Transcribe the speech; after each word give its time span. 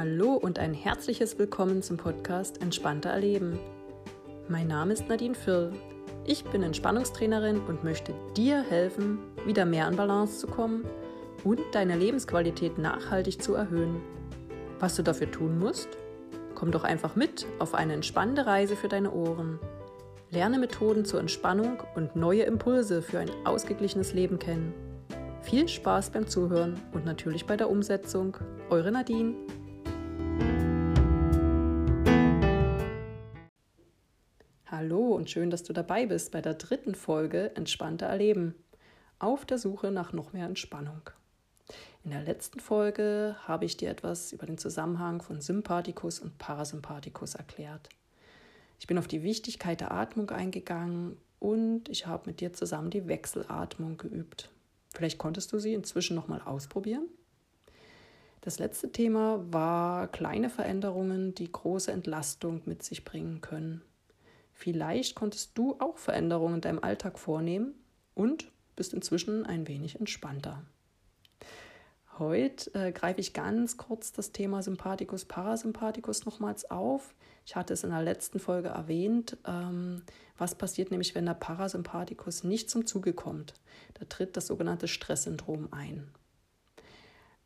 Hallo 0.00 0.32
und 0.32 0.58
ein 0.58 0.72
herzliches 0.72 1.38
Willkommen 1.38 1.82
zum 1.82 1.98
Podcast 1.98 2.62
Entspannter 2.62 3.10
Erleben. 3.10 3.58
Mein 4.48 4.66
Name 4.66 4.94
ist 4.94 5.06
Nadine 5.10 5.34
Firl. 5.34 5.74
Ich 6.24 6.42
bin 6.42 6.62
Entspannungstrainerin 6.62 7.60
und 7.60 7.84
möchte 7.84 8.14
dir 8.34 8.62
helfen, 8.62 9.18
wieder 9.44 9.66
mehr 9.66 9.86
in 9.86 9.96
Balance 9.96 10.38
zu 10.38 10.46
kommen 10.46 10.86
und 11.44 11.60
deine 11.72 11.98
Lebensqualität 11.98 12.78
nachhaltig 12.78 13.42
zu 13.42 13.52
erhöhen. 13.52 14.00
Was 14.78 14.96
du 14.96 15.02
dafür 15.02 15.30
tun 15.30 15.58
musst? 15.58 15.90
Komm 16.54 16.70
doch 16.70 16.84
einfach 16.84 17.14
mit 17.14 17.44
auf 17.58 17.74
eine 17.74 17.92
entspannende 17.92 18.46
Reise 18.46 18.76
für 18.76 18.88
deine 18.88 19.12
Ohren. 19.12 19.58
Lerne 20.30 20.58
Methoden 20.58 21.04
zur 21.04 21.20
Entspannung 21.20 21.82
und 21.94 22.16
neue 22.16 22.44
Impulse 22.44 23.02
für 23.02 23.18
ein 23.18 23.30
ausgeglichenes 23.44 24.14
Leben 24.14 24.38
kennen. 24.38 24.72
Viel 25.42 25.68
Spaß 25.68 26.08
beim 26.08 26.26
Zuhören 26.26 26.80
und 26.92 27.04
natürlich 27.04 27.44
bei 27.44 27.58
der 27.58 27.68
Umsetzung. 27.68 28.38
Eure 28.70 28.92
Nadine. 28.92 29.34
Hallo 34.80 35.14
und 35.14 35.28
schön, 35.28 35.50
dass 35.50 35.62
du 35.62 35.74
dabei 35.74 36.06
bist 36.06 36.32
bei 36.32 36.40
der 36.40 36.54
dritten 36.54 36.94
Folge 36.94 37.54
Entspannter 37.54 38.06
Erleben. 38.06 38.54
Auf 39.18 39.44
der 39.44 39.58
Suche 39.58 39.90
nach 39.90 40.14
noch 40.14 40.32
mehr 40.32 40.46
Entspannung. 40.46 41.02
In 42.02 42.12
der 42.12 42.22
letzten 42.22 42.60
Folge 42.60 43.36
habe 43.46 43.66
ich 43.66 43.76
dir 43.76 43.90
etwas 43.90 44.32
über 44.32 44.46
den 44.46 44.56
Zusammenhang 44.56 45.20
von 45.20 45.42
Sympathikus 45.42 46.18
und 46.18 46.38
Parasympathikus 46.38 47.34
erklärt. 47.34 47.90
Ich 48.78 48.86
bin 48.86 48.96
auf 48.96 49.06
die 49.06 49.22
Wichtigkeit 49.22 49.82
der 49.82 49.92
Atmung 49.92 50.30
eingegangen 50.30 51.18
und 51.40 51.90
ich 51.90 52.06
habe 52.06 52.30
mit 52.30 52.40
dir 52.40 52.54
zusammen 52.54 52.88
die 52.88 53.06
Wechselatmung 53.06 53.98
geübt. 53.98 54.50
Vielleicht 54.94 55.18
konntest 55.18 55.52
du 55.52 55.58
sie 55.58 55.74
inzwischen 55.74 56.16
noch 56.16 56.28
mal 56.28 56.40
ausprobieren. 56.40 57.06
Das 58.40 58.58
letzte 58.58 58.90
Thema 58.90 59.44
war 59.52 60.08
kleine 60.08 60.48
Veränderungen, 60.48 61.34
die 61.34 61.52
große 61.52 61.92
Entlastung 61.92 62.62
mit 62.64 62.82
sich 62.82 63.04
bringen 63.04 63.42
können. 63.42 63.82
Vielleicht 64.60 65.14
konntest 65.14 65.56
du 65.56 65.76
auch 65.78 65.96
Veränderungen 65.96 66.56
in 66.56 66.60
deinem 66.60 66.84
Alltag 66.84 67.18
vornehmen 67.18 67.72
und 68.12 68.52
bist 68.76 68.92
inzwischen 68.92 69.46
ein 69.46 69.66
wenig 69.66 69.98
entspannter. 69.98 70.62
Heute 72.18 72.74
äh, 72.74 72.92
greife 72.92 73.20
ich 73.20 73.32
ganz 73.32 73.78
kurz 73.78 74.12
das 74.12 74.32
Thema 74.32 74.62
Sympathikus, 74.62 75.24
Parasympathikus 75.24 76.26
nochmals 76.26 76.70
auf. 76.70 77.14
Ich 77.46 77.56
hatte 77.56 77.72
es 77.72 77.84
in 77.84 77.90
der 77.90 78.02
letzten 78.02 78.38
Folge 78.38 78.68
erwähnt. 78.68 79.38
Ähm, 79.46 80.02
was 80.36 80.54
passiert 80.54 80.90
nämlich, 80.90 81.14
wenn 81.14 81.24
der 81.24 81.32
Parasympathikus 81.32 82.44
nicht 82.44 82.68
zum 82.68 82.84
Zuge 82.84 83.14
kommt? 83.14 83.54
Da 83.94 84.04
tritt 84.04 84.36
das 84.36 84.48
sogenannte 84.48 84.88
Stresssyndrom 84.88 85.68
ein. 85.70 86.10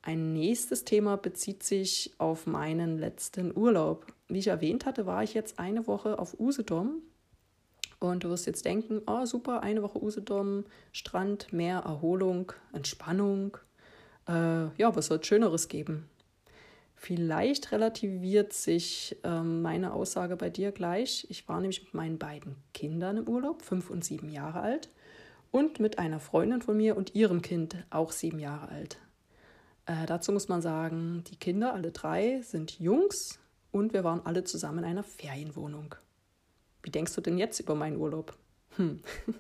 Ein 0.07 0.35
nächstes 0.35 0.85
Thema 0.85 1.17
bezieht 1.17 1.63
sich 1.63 2.13
auf 2.19 2.47
meinen 2.47 2.99
letzten 2.99 3.57
Urlaub. 3.57 4.07
Wie 4.29 4.39
ich 4.39 4.49
erwähnt 4.49 4.85
hatte, 4.85 5.07
war 5.07 5.23
ich 5.23 5.33
jetzt 5.33 5.59
eine 5.59 5.87
Woche 5.87 6.19
auf 6.19 6.39
Usedom. 6.39 7.03
Und 8.01 8.25
du 8.25 8.29
wirst 8.29 8.47
jetzt 8.47 8.67
denken, 8.67 9.01
oh 9.07 9.25
super, 9.25 9.63
eine 9.63 9.83
Woche 9.83 10.03
Usedom, 10.03 10.65
Strand, 10.93 11.53
Meer, 11.53 11.79
Erholung, 11.87 12.53
Entspannung 12.75 13.57
äh, 14.29 14.33
ja, 14.77 14.95
was 14.97 15.07
soll 15.07 15.19
es 15.19 15.27
Schöneres 15.27 15.69
geben? 15.69 16.09
Vielleicht 16.97 17.73
relativiert 17.73 18.53
sich 18.53 19.17
äh, 19.25 19.41
meine 19.41 19.93
Aussage 19.93 20.37
bei 20.37 20.49
dir 20.49 20.73
gleich. 20.73 21.27
Ich 21.29 21.47
war 21.49 21.61
nämlich 21.61 21.83
mit 21.83 21.95
meinen 21.95 22.19
beiden 22.19 22.57
Kindern 22.73 23.19
im 23.19 23.29
Urlaub, 23.29 23.63
fünf 23.63 23.91
und 23.91 24.05
sieben 24.05 24.31
Jahre 24.31 24.61
alt, 24.61 24.89
und 25.51 25.81
mit 25.81 25.99
einer 25.99 26.21
Freundin 26.21 26.63
von 26.63 26.77
mir 26.77 26.97
und 26.97 27.15
ihrem 27.15 27.43
Kind, 27.43 27.77
auch 27.91 28.13
sieben 28.13 28.39
Jahre 28.39 28.69
alt. 28.69 28.99
Äh, 29.87 30.07
dazu 30.07 30.33
muss 30.33 30.49
man 30.49 30.63
sagen, 30.63 31.25
die 31.31 31.37
Kinder, 31.37 31.75
alle 31.75 31.91
drei, 31.91 32.41
sind 32.43 32.79
Jungs 32.79 33.39
und 33.71 33.93
wir 33.93 34.05
waren 34.05 34.25
alle 34.25 34.45
zusammen 34.45 34.79
in 34.79 34.85
einer 34.85 35.05
Ferienwohnung. 35.05 35.95
Wie 36.83 36.91
denkst 36.91 37.15
du 37.15 37.21
denn 37.21 37.39
jetzt 37.39 37.61
über 37.61 37.75
meinen 37.75 37.97
Urlaub? 37.97 38.37
Hm. 38.77 39.01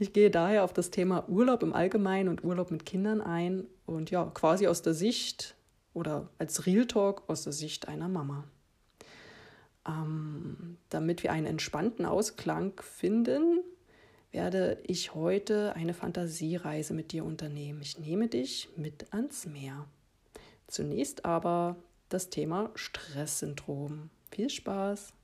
Ich 0.00 0.12
gehe 0.12 0.30
daher 0.30 0.64
auf 0.64 0.72
das 0.72 0.90
Thema 0.90 1.28
Urlaub 1.28 1.62
im 1.62 1.72
Allgemeinen 1.72 2.28
und 2.28 2.42
Urlaub 2.42 2.72
mit 2.72 2.84
Kindern 2.84 3.20
ein 3.20 3.66
und 3.84 4.10
ja, 4.10 4.24
quasi 4.34 4.66
aus 4.66 4.82
der 4.82 4.94
Sicht 4.94 5.54
oder 5.94 6.28
als 6.38 6.66
Real 6.66 6.86
Talk 6.86 7.22
aus 7.28 7.44
der 7.44 7.52
Sicht 7.52 7.86
einer 7.86 8.08
Mama. 8.08 8.44
Ähm, 9.86 10.78
damit 10.88 11.22
wir 11.22 11.30
einen 11.30 11.46
entspannten 11.46 12.06
Ausklang 12.06 12.72
finden, 12.80 13.60
werde 14.36 14.78
ich 14.82 15.14
heute 15.14 15.74
eine 15.76 15.94
Fantasiereise 15.94 16.92
mit 16.92 17.12
dir 17.12 17.24
unternehmen. 17.24 17.80
Ich 17.80 17.98
nehme 17.98 18.28
dich 18.28 18.68
mit 18.76 19.10
ans 19.14 19.46
Meer. 19.46 19.86
Zunächst 20.66 21.24
aber 21.24 21.76
das 22.10 22.28
Thema 22.28 22.70
Stresssyndrom. 22.74 24.10
Viel 24.30 24.50
Spaß! 24.50 25.14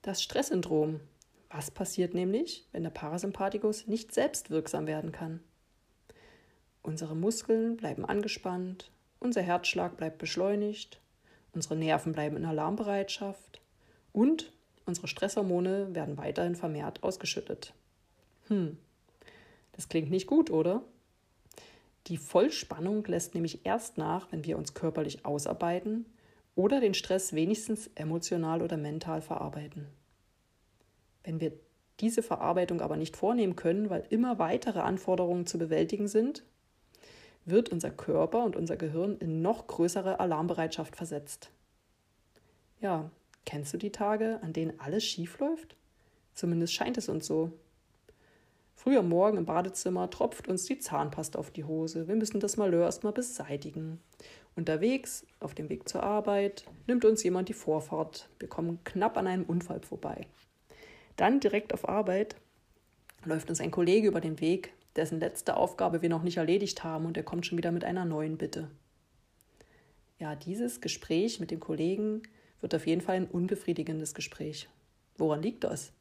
Das 0.00 0.22
Stresssyndrom. 0.22 1.00
Was 1.50 1.70
passiert 1.70 2.14
nämlich, 2.14 2.66
wenn 2.72 2.84
der 2.84 2.90
Parasympathikus 2.90 3.86
nicht 3.86 4.14
selbst 4.14 4.48
wirksam 4.48 4.86
werden 4.86 5.12
kann? 5.12 5.40
Unsere 6.82 7.14
Muskeln 7.14 7.76
bleiben 7.76 8.06
angespannt, 8.06 8.90
unser 9.26 9.42
Herzschlag 9.42 9.96
bleibt 9.96 10.18
beschleunigt, 10.18 11.00
unsere 11.52 11.76
Nerven 11.76 12.12
bleiben 12.12 12.36
in 12.36 12.44
Alarmbereitschaft 12.44 13.60
und 14.12 14.52
unsere 14.86 15.08
Stresshormone 15.08 15.94
werden 15.94 16.16
weiterhin 16.16 16.54
vermehrt 16.54 17.02
ausgeschüttet. 17.02 17.74
Hm, 18.48 18.78
das 19.72 19.88
klingt 19.88 20.10
nicht 20.10 20.26
gut, 20.26 20.50
oder? 20.50 20.82
Die 22.06 22.18
Vollspannung 22.18 23.04
lässt 23.04 23.34
nämlich 23.34 23.66
erst 23.66 23.98
nach, 23.98 24.30
wenn 24.30 24.44
wir 24.44 24.56
uns 24.56 24.74
körperlich 24.74 25.26
ausarbeiten 25.26 26.06
oder 26.54 26.80
den 26.80 26.94
Stress 26.94 27.32
wenigstens 27.32 27.90
emotional 27.96 28.62
oder 28.62 28.76
mental 28.76 29.20
verarbeiten. 29.20 29.88
Wenn 31.24 31.40
wir 31.40 31.52
diese 31.98 32.22
Verarbeitung 32.22 32.80
aber 32.80 32.96
nicht 32.96 33.16
vornehmen 33.16 33.56
können, 33.56 33.90
weil 33.90 34.04
immer 34.10 34.38
weitere 34.38 34.80
Anforderungen 34.80 35.46
zu 35.46 35.58
bewältigen 35.58 36.06
sind, 36.06 36.44
wird 37.46 37.70
unser 37.70 37.90
Körper 37.90 38.44
und 38.44 38.56
unser 38.56 38.76
Gehirn 38.76 39.16
in 39.18 39.40
noch 39.40 39.66
größere 39.66 40.20
Alarmbereitschaft 40.20 40.96
versetzt. 40.96 41.50
Ja, 42.80 43.10
kennst 43.44 43.72
du 43.72 43.78
die 43.78 43.92
Tage, 43.92 44.40
an 44.42 44.52
denen 44.52 44.78
alles 44.78 45.04
schief 45.04 45.38
läuft? 45.38 45.76
Zumindest 46.34 46.74
scheint 46.74 46.98
es 46.98 47.08
uns 47.08 47.26
so. 47.26 47.52
Früh 48.74 48.98
am 48.98 49.08
Morgen 49.08 49.38
im 49.38 49.46
Badezimmer 49.46 50.10
tropft 50.10 50.48
uns 50.48 50.64
die 50.66 50.78
Zahnpasta 50.78 51.38
auf 51.38 51.50
die 51.50 51.64
Hose. 51.64 52.08
Wir 52.08 52.16
müssen 52.16 52.40
das 52.40 52.58
Malheur 52.58 52.84
erstmal 52.84 53.14
beseitigen. 53.14 54.00
Unterwegs, 54.54 55.24
auf 55.40 55.54
dem 55.54 55.68
Weg 55.70 55.88
zur 55.88 56.02
Arbeit, 56.02 56.66
nimmt 56.86 57.04
uns 57.04 57.22
jemand 57.22 57.48
die 57.48 57.54
Vorfahrt. 57.54 58.28
Wir 58.38 58.48
kommen 58.48 58.80
knapp 58.84 59.16
an 59.16 59.26
einem 59.26 59.44
Unfall 59.44 59.80
vorbei. 59.80 60.26
Dann 61.16 61.40
direkt 61.40 61.72
auf 61.72 61.88
Arbeit 61.88 62.36
läuft 63.24 63.48
uns 63.48 63.60
ein 63.60 63.70
Kollege 63.70 64.08
über 64.08 64.20
den 64.20 64.40
Weg, 64.40 64.72
dessen 64.96 65.20
letzte 65.20 65.56
Aufgabe 65.56 66.02
wir 66.02 66.08
noch 66.08 66.22
nicht 66.22 66.38
erledigt 66.38 66.84
haben 66.84 67.06
und 67.06 67.16
er 67.16 67.22
kommt 67.22 67.46
schon 67.46 67.58
wieder 67.58 67.72
mit 67.72 67.84
einer 67.84 68.04
neuen 68.04 68.38
Bitte. 68.38 68.70
Ja, 70.18 70.34
dieses 70.34 70.80
Gespräch 70.80 71.40
mit 71.40 71.50
dem 71.50 71.60
Kollegen 71.60 72.22
wird 72.60 72.74
auf 72.74 72.86
jeden 72.86 73.02
Fall 73.02 73.16
ein 73.16 73.26
unbefriedigendes 73.26 74.14
Gespräch. 74.14 74.68
Woran 75.18 75.42
liegt 75.42 75.64
das? 75.64 75.92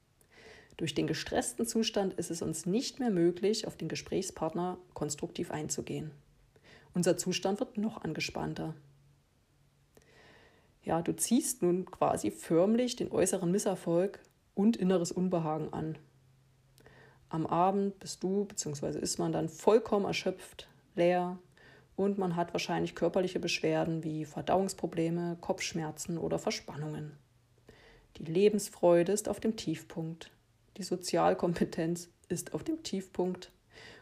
Durch 0.78 0.94
den 0.94 1.08
gestressten 1.08 1.66
Zustand 1.66 2.14
ist 2.14 2.32
es 2.32 2.42
uns 2.42 2.66
nicht 2.66 3.00
mehr 3.00 3.12
möglich, 3.12 3.68
auf 3.68 3.78
den 3.78 3.88
Gesprächspartner 3.88 4.78
konstruktiv 4.94 5.52
einzugehen. 5.52 6.12
Unser 6.94 7.18
Zustand 7.18 7.60
wird 7.60 7.78
noch 7.78 8.04
angespannter. 8.04 8.74
Ja, 10.84 11.02
du 11.02 11.16
ziehst 11.16 11.62
nun 11.62 11.86
quasi 11.86 12.30
förmlich 12.32 12.96
den 12.96 13.12
äußeren 13.12 13.52
Misserfolg 13.52 14.20
und 14.54 14.78
inneres 14.78 15.12
Unbehagen 15.12 15.74
an. 15.74 15.98
Am 17.30 17.48
Abend 17.48 18.00
bist 18.00 18.24
du 18.24 18.46
bzw. 18.46 19.00
ist 19.00 19.20
man 19.20 19.32
dann 19.32 19.50
vollkommen 19.50 20.06
erschöpft, 20.06 20.68
leer 20.96 21.38
und 21.96 22.18
man 22.18 22.36
hat 22.36 22.54
wahrscheinlich 22.54 22.96
körperliche 22.96 23.40
Beschwerden 23.40 24.04
wie 24.04 24.26
Verdauungsprobleme, 24.26 25.38
Kopfschmerzen 25.42 26.18
oder 26.18 26.40
Verspannungen. 26.40 27.18
Die 28.18 28.24
Lebensfreude 28.24 29.12
ist 29.12 29.28
auf 29.28 29.40
dem 29.40 29.56
Tiefpunkt. 29.56 30.32
Die 30.78 30.84
Sozialkompetenz 30.84 32.10
ist 32.30 32.54
auf 32.54 32.64
dem 32.64 32.84
Tiefpunkt. 32.84 33.52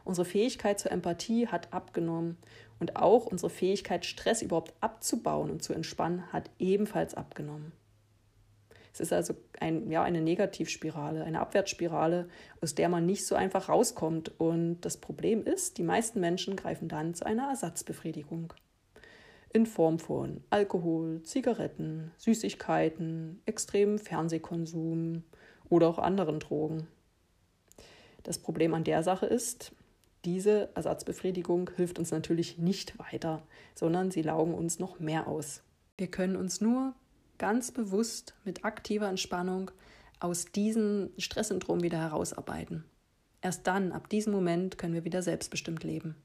Unsere 0.03 0.25
Fähigkeit 0.25 0.79
zur 0.79 0.91
Empathie 0.91 1.47
hat 1.47 1.73
abgenommen 1.73 2.37
und 2.79 2.95
auch 2.95 3.25
unsere 3.25 3.49
Fähigkeit, 3.49 4.05
Stress 4.05 4.41
überhaupt 4.41 4.73
abzubauen 4.81 5.49
und 5.49 5.63
zu 5.63 5.73
entspannen, 5.73 6.31
hat 6.33 6.49
ebenfalls 6.59 7.15
abgenommen. 7.15 7.71
Es 8.93 8.99
ist 8.99 9.11
also 9.11 9.33
ein, 9.59 9.89
ja, 9.89 10.03
eine 10.03 10.21
Negativspirale, 10.21 11.23
eine 11.23 11.39
Abwärtsspirale, 11.39 12.29
aus 12.61 12.75
der 12.75 12.89
man 12.89 13.07
nicht 13.07 13.25
so 13.25 13.33
einfach 13.33 13.67
rauskommt. 13.67 14.39
Und 14.39 14.81
das 14.81 14.97
Problem 14.97 15.43
ist, 15.45 15.79
die 15.79 15.83
meisten 15.83 16.19
Menschen 16.19 16.55
greifen 16.55 16.87
dann 16.87 17.15
zu 17.15 17.25
einer 17.25 17.49
Ersatzbefriedigung. 17.49 18.53
In 19.51 19.65
Form 19.65 19.97
von 19.97 20.43
Alkohol, 20.51 21.23
Zigaretten, 21.23 22.11
Süßigkeiten, 22.17 23.41
extremem 23.47 23.97
Fernsehkonsum 23.97 25.23
oder 25.69 25.87
auch 25.87 25.97
anderen 25.97 26.39
Drogen. 26.39 26.87
Das 28.21 28.37
Problem 28.37 28.75
an 28.75 28.83
der 28.83 29.01
Sache 29.01 29.25
ist, 29.25 29.73
diese 30.23 30.69
Ersatzbefriedigung 30.75 31.71
hilft 31.75 31.99
uns 31.99 32.11
natürlich 32.11 32.57
nicht 32.57 32.97
weiter, 32.99 33.41
sondern 33.75 34.11
sie 34.11 34.21
laugen 34.21 34.53
uns 34.53 34.79
noch 34.79 34.99
mehr 34.99 35.27
aus. 35.27 35.63
Wir 35.97 36.07
können 36.07 36.35
uns 36.35 36.61
nur 36.61 36.93
ganz 37.43 37.71
bewusst 37.71 38.35
mit 38.45 38.63
aktiver 38.63 39.09
Entspannung 39.09 39.69
aus 40.21 40.45
diesem 40.45 41.09
Stresssyndrom 41.17 41.83
wieder 41.83 41.97
herausarbeiten. 41.97 42.85
Erst 43.41 43.67
dann, 43.67 43.91
ab 43.91 44.07
diesem 44.07 44.31
Moment, 44.31 44.77
können 44.77 44.93
wir 44.93 45.03
wieder 45.03 45.21
selbstbestimmt 45.21 45.83
leben. 45.83 46.15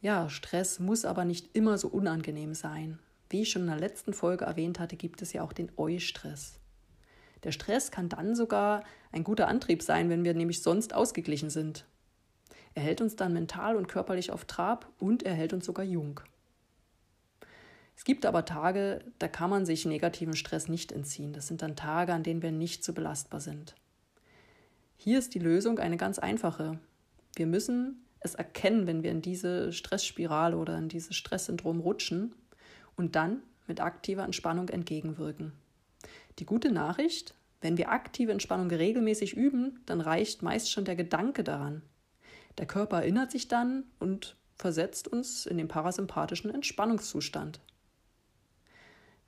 Ja, 0.00 0.28
Stress 0.30 0.80
muss 0.80 1.04
aber 1.04 1.24
nicht 1.24 1.54
immer 1.54 1.78
so 1.78 1.86
unangenehm 1.86 2.54
sein. 2.54 2.98
Wie 3.30 3.42
ich 3.42 3.52
schon 3.52 3.62
in 3.62 3.68
der 3.68 3.78
letzten 3.78 4.14
Folge 4.14 4.46
erwähnt 4.46 4.80
hatte, 4.80 4.96
gibt 4.96 5.22
es 5.22 5.32
ja 5.32 5.42
auch 5.42 5.52
den 5.52 5.70
Eustress. 5.76 6.58
Der 7.44 7.52
Stress 7.52 7.92
kann 7.92 8.08
dann 8.08 8.34
sogar 8.34 8.82
ein 9.12 9.22
guter 9.22 9.46
Antrieb 9.46 9.80
sein, 9.80 10.10
wenn 10.10 10.24
wir 10.24 10.34
nämlich 10.34 10.60
sonst 10.60 10.92
ausgeglichen 10.92 11.50
sind. 11.50 11.86
Er 12.74 12.82
hält 12.82 13.00
uns 13.00 13.14
dann 13.14 13.32
mental 13.32 13.76
und 13.76 13.86
körperlich 13.86 14.32
auf 14.32 14.44
Trab 14.44 14.90
und 14.98 15.22
er 15.22 15.34
hält 15.34 15.52
uns 15.52 15.66
sogar 15.66 15.84
jung. 15.84 16.20
Es 17.96 18.04
gibt 18.04 18.26
aber 18.26 18.44
Tage, 18.44 19.00
da 19.18 19.26
kann 19.26 19.50
man 19.50 19.64
sich 19.64 19.86
negativen 19.86 20.36
Stress 20.36 20.68
nicht 20.68 20.92
entziehen. 20.92 21.32
Das 21.32 21.48
sind 21.48 21.62
dann 21.62 21.76
Tage, 21.76 22.12
an 22.12 22.22
denen 22.22 22.42
wir 22.42 22.52
nicht 22.52 22.84
so 22.84 22.92
belastbar 22.92 23.40
sind. 23.40 23.74
Hier 24.96 25.18
ist 25.18 25.34
die 25.34 25.38
Lösung 25.38 25.78
eine 25.78 25.96
ganz 25.96 26.18
einfache. 26.18 26.78
Wir 27.34 27.46
müssen 27.46 28.04
es 28.20 28.34
erkennen, 28.34 28.86
wenn 28.86 29.02
wir 29.02 29.10
in 29.10 29.22
diese 29.22 29.72
Stressspirale 29.72 30.56
oder 30.56 30.76
in 30.78 30.88
dieses 30.88 31.16
Stresssyndrom 31.16 31.80
rutschen 31.80 32.34
und 32.96 33.16
dann 33.16 33.42
mit 33.66 33.80
aktiver 33.80 34.24
Entspannung 34.24 34.68
entgegenwirken. 34.68 35.52
Die 36.38 36.46
gute 36.46 36.70
Nachricht, 36.70 37.34
wenn 37.60 37.78
wir 37.78 37.90
aktive 37.90 38.32
Entspannung 38.32 38.70
regelmäßig 38.70 39.34
üben, 39.34 39.80
dann 39.86 40.00
reicht 40.00 40.42
meist 40.42 40.70
schon 40.70 40.84
der 40.84 40.96
Gedanke 40.96 41.44
daran. 41.44 41.82
Der 42.58 42.66
Körper 42.66 42.98
erinnert 43.00 43.30
sich 43.30 43.48
dann 43.48 43.84
und 43.98 44.36
versetzt 44.54 45.08
uns 45.08 45.46
in 45.46 45.58
den 45.58 45.68
parasympathischen 45.68 46.50
Entspannungszustand. 46.52 47.60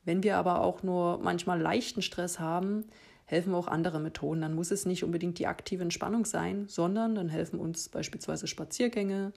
Wenn 0.09 0.23
wir 0.23 0.39
aber 0.39 0.63
auch 0.63 0.83
nur 0.83 1.19
manchmal 1.19 1.61
leichten 1.61 2.01
Stress 2.01 2.41
haben, 2.41 2.87
helfen 3.27 3.55
auch 3.55 3.69
andere 3.69 4.01
Methoden. 4.01 4.41
Dann 4.41 4.55
muss 4.55 4.71
es 4.71 4.87
nicht 4.87 5.05
unbedingt 5.05 5.39
die 5.39 5.47
aktive 5.47 5.83
Entspannung 5.83 6.25
sein, 6.25 6.67
sondern 6.67 7.15
dann 7.15 7.29
helfen 7.29 7.61
uns 7.61 7.91
beispielsweise 7.91 8.47
Spaziergänge, 8.47 9.35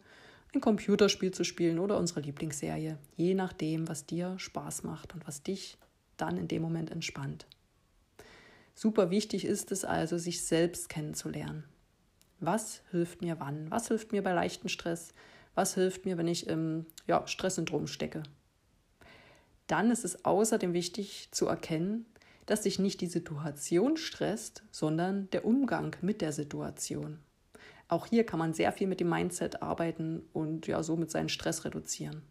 ein 0.55 0.61
Computerspiel 0.61 1.31
zu 1.31 1.43
spielen 1.43 1.77
oder 1.77 1.97
unsere 1.97 2.21
Lieblingsserie, 2.21 2.97
je 3.17 3.33
nachdem, 3.33 3.89
was 3.89 4.05
dir 4.05 4.39
Spaß 4.39 4.83
macht 4.83 5.13
und 5.13 5.27
was 5.27 5.43
dich 5.43 5.77
dann 6.15 6.37
in 6.37 6.47
dem 6.47 6.61
Moment 6.61 6.89
entspannt. 6.89 7.47
Super 8.73 9.09
wichtig 9.09 9.43
ist 9.43 9.73
es 9.73 9.83
also, 9.83 10.17
sich 10.17 10.45
selbst 10.45 10.87
kennenzulernen. 10.87 11.65
Was 12.39 12.81
hilft 12.91 13.21
mir 13.21 13.41
wann? 13.41 13.69
Was 13.69 13.89
hilft 13.89 14.13
mir 14.13 14.23
bei 14.23 14.31
leichtem 14.31 14.69
Stress? 14.69 15.13
Was 15.53 15.73
hilft 15.73 16.05
mir, 16.05 16.17
wenn 16.17 16.29
ich 16.29 16.47
im 16.47 16.85
ja, 17.07 17.27
Stresssyndrom 17.27 17.87
stecke? 17.87 18.23
Dann 19.71 19.89
ist 19.89 20.03
es 20.03 20.25
außerdem 20.25 20.73
wichtig 20.73 21.29
zu 21.31 21.47
erkennen, 21.47 22.05
dass 22.45 22.63
sich 22.63 22.77
nicht 22.77 22.99
die 22.99 23.07
Situation 23.07 23.95
stresst, 23.95 24.63
sondern 24.69 25.29
der 25.29 25.45
Umgang 25.45 25.95
mit 26.01 26.19
der 26.19 26.33
Situation. 26.33 27.19
Auch 27.87 28.05
hier 28.07 28.25
kann 28.25 28.37
man 28.37 28.53
sehr 28.53 28.73
viel 28.73 28.87
mit 28.87 28.99
dem 28.99 29.07
Mindset 29.07 29.61
arbeiten 29.61 30.23
und 30.33 30.67
ja 30.67 30.83
somit 30.83 31.09
seinen 31.09 31.29
Stress 31.29 31.63
reduzieren. 31.63 32.21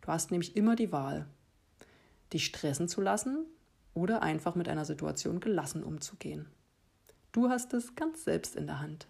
Du 0.00 0.08
hast 0.08 0.30
nämlich 0.30 0.56
immer 0.56 0.74
die 0.74 0.90
Wahl, 0.90 1.26
dich 2.32 2.46
stressen 2.46 2.88
zu 2.88 3.02
lassen 3.02 3.44
oder 3.92 4.22
einfach 4.22 4.54
mit 4.54 4.70
einer 4.70 4.86
Situation 4.86 5.40
gelassen 5.40 5.84
umzugehen. 5.84 6.48
Du 7.32 7.50
hast 7.50 7.74
es 7.74 7.94
ganz 7.94 8.24
selbst 8.24 8.56
in 8.56 8.66
der 8.66 8.80
Hand. 8.80 9.06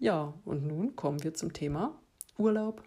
Ja, 0.00 0.34
und 0.44 0.66
nun 0.66 0.96
kommen 0.96 1.22
wir 1.22 1.34
zum 1.34 1.52
Thema 1.52 1.96
Urlaub. 2.38 2.82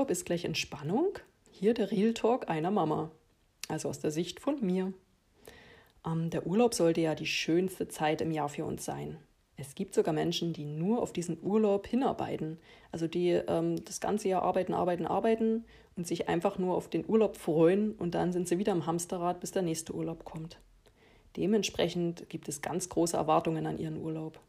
Urlaub 0.00 0.10
ist 0.10 0.24
gleich 0.24 0.46
Entspannung. 0.46 1.18
Hier 1.50 1.74
der 1.74 1.90
Real 1.90 2.14
Talk 2.14 2.48
einer 2.48 2.70
Mama. 2.70 3.10
Also 3.68 3.90
aus 3.90 3.98
der 3.98 4.10
Sicht 4.10 4.40
von 4.40 4.58
mir. 4.64 4.94
Ähm, 6.06 6.30
der 6.30 6.46
Urlaub 6.46 6.72
sollte 6.72 7.02
ja 7.02 7.14
die 7.14 7.26
schönste 7.26 7.86
Zeit 7.86 8.22
im 8.22 8.30
Jahr 8.30 8.48
für 8.48 8.64
uns 8.64 8.82
sein. 8.82 9.18
Es 9.58 9.74
gibt 9.74 9.94
sogar 9.94 10.14
Menschen, 10.14 10.54
die 10.54 10.64
nur 10.64 11.02
auf 11.02 11.12
diesen 11.12 11.36
Urlaub 11.42 11.86
hinarbeiten. 11.86 12.56
Also 12.90 13.08
die 13.08 13.32
ähm, 13.32 13.84
das 13.84 14.00
ganze 14.00 14.28
Jahr 14.28 14.40
arbeiten, 14.40 14.72
arbeiten, 14.72 15.04
arbeiten 15.04 15.66
und 15.96 16.06
sich 16.06 16.30
einfach 16.30 16.56
nur 16.56 16.76
auf 16.76 16.88
den 16.88 17.06
Urlaub 17.06 17.36
freuen 17.36 17.92
und 17.92 18.14
dann 18.14 18.32
sind 18.32 18.48
sie 18.48 18.56
wieder 18.56 18.72
im 18.72 18.86
Hamsterrad, 18.86 19.38
bis 19.38 19.50
der 19.50 19.60
nächste 19.60 19.94
Urlaub 19.94 20.24
kommt. 20.24 20.58
Dementsprechend 21.36 22.26
gibt 22.30 22.48
es 22.48 22.62
ganz 22.62 22.88
große 22.88 23.18
Erwartungen 23.18 23.66
an 23.66 23.76
ihren 23.76 24.00
Urlaub. 24.00 24.40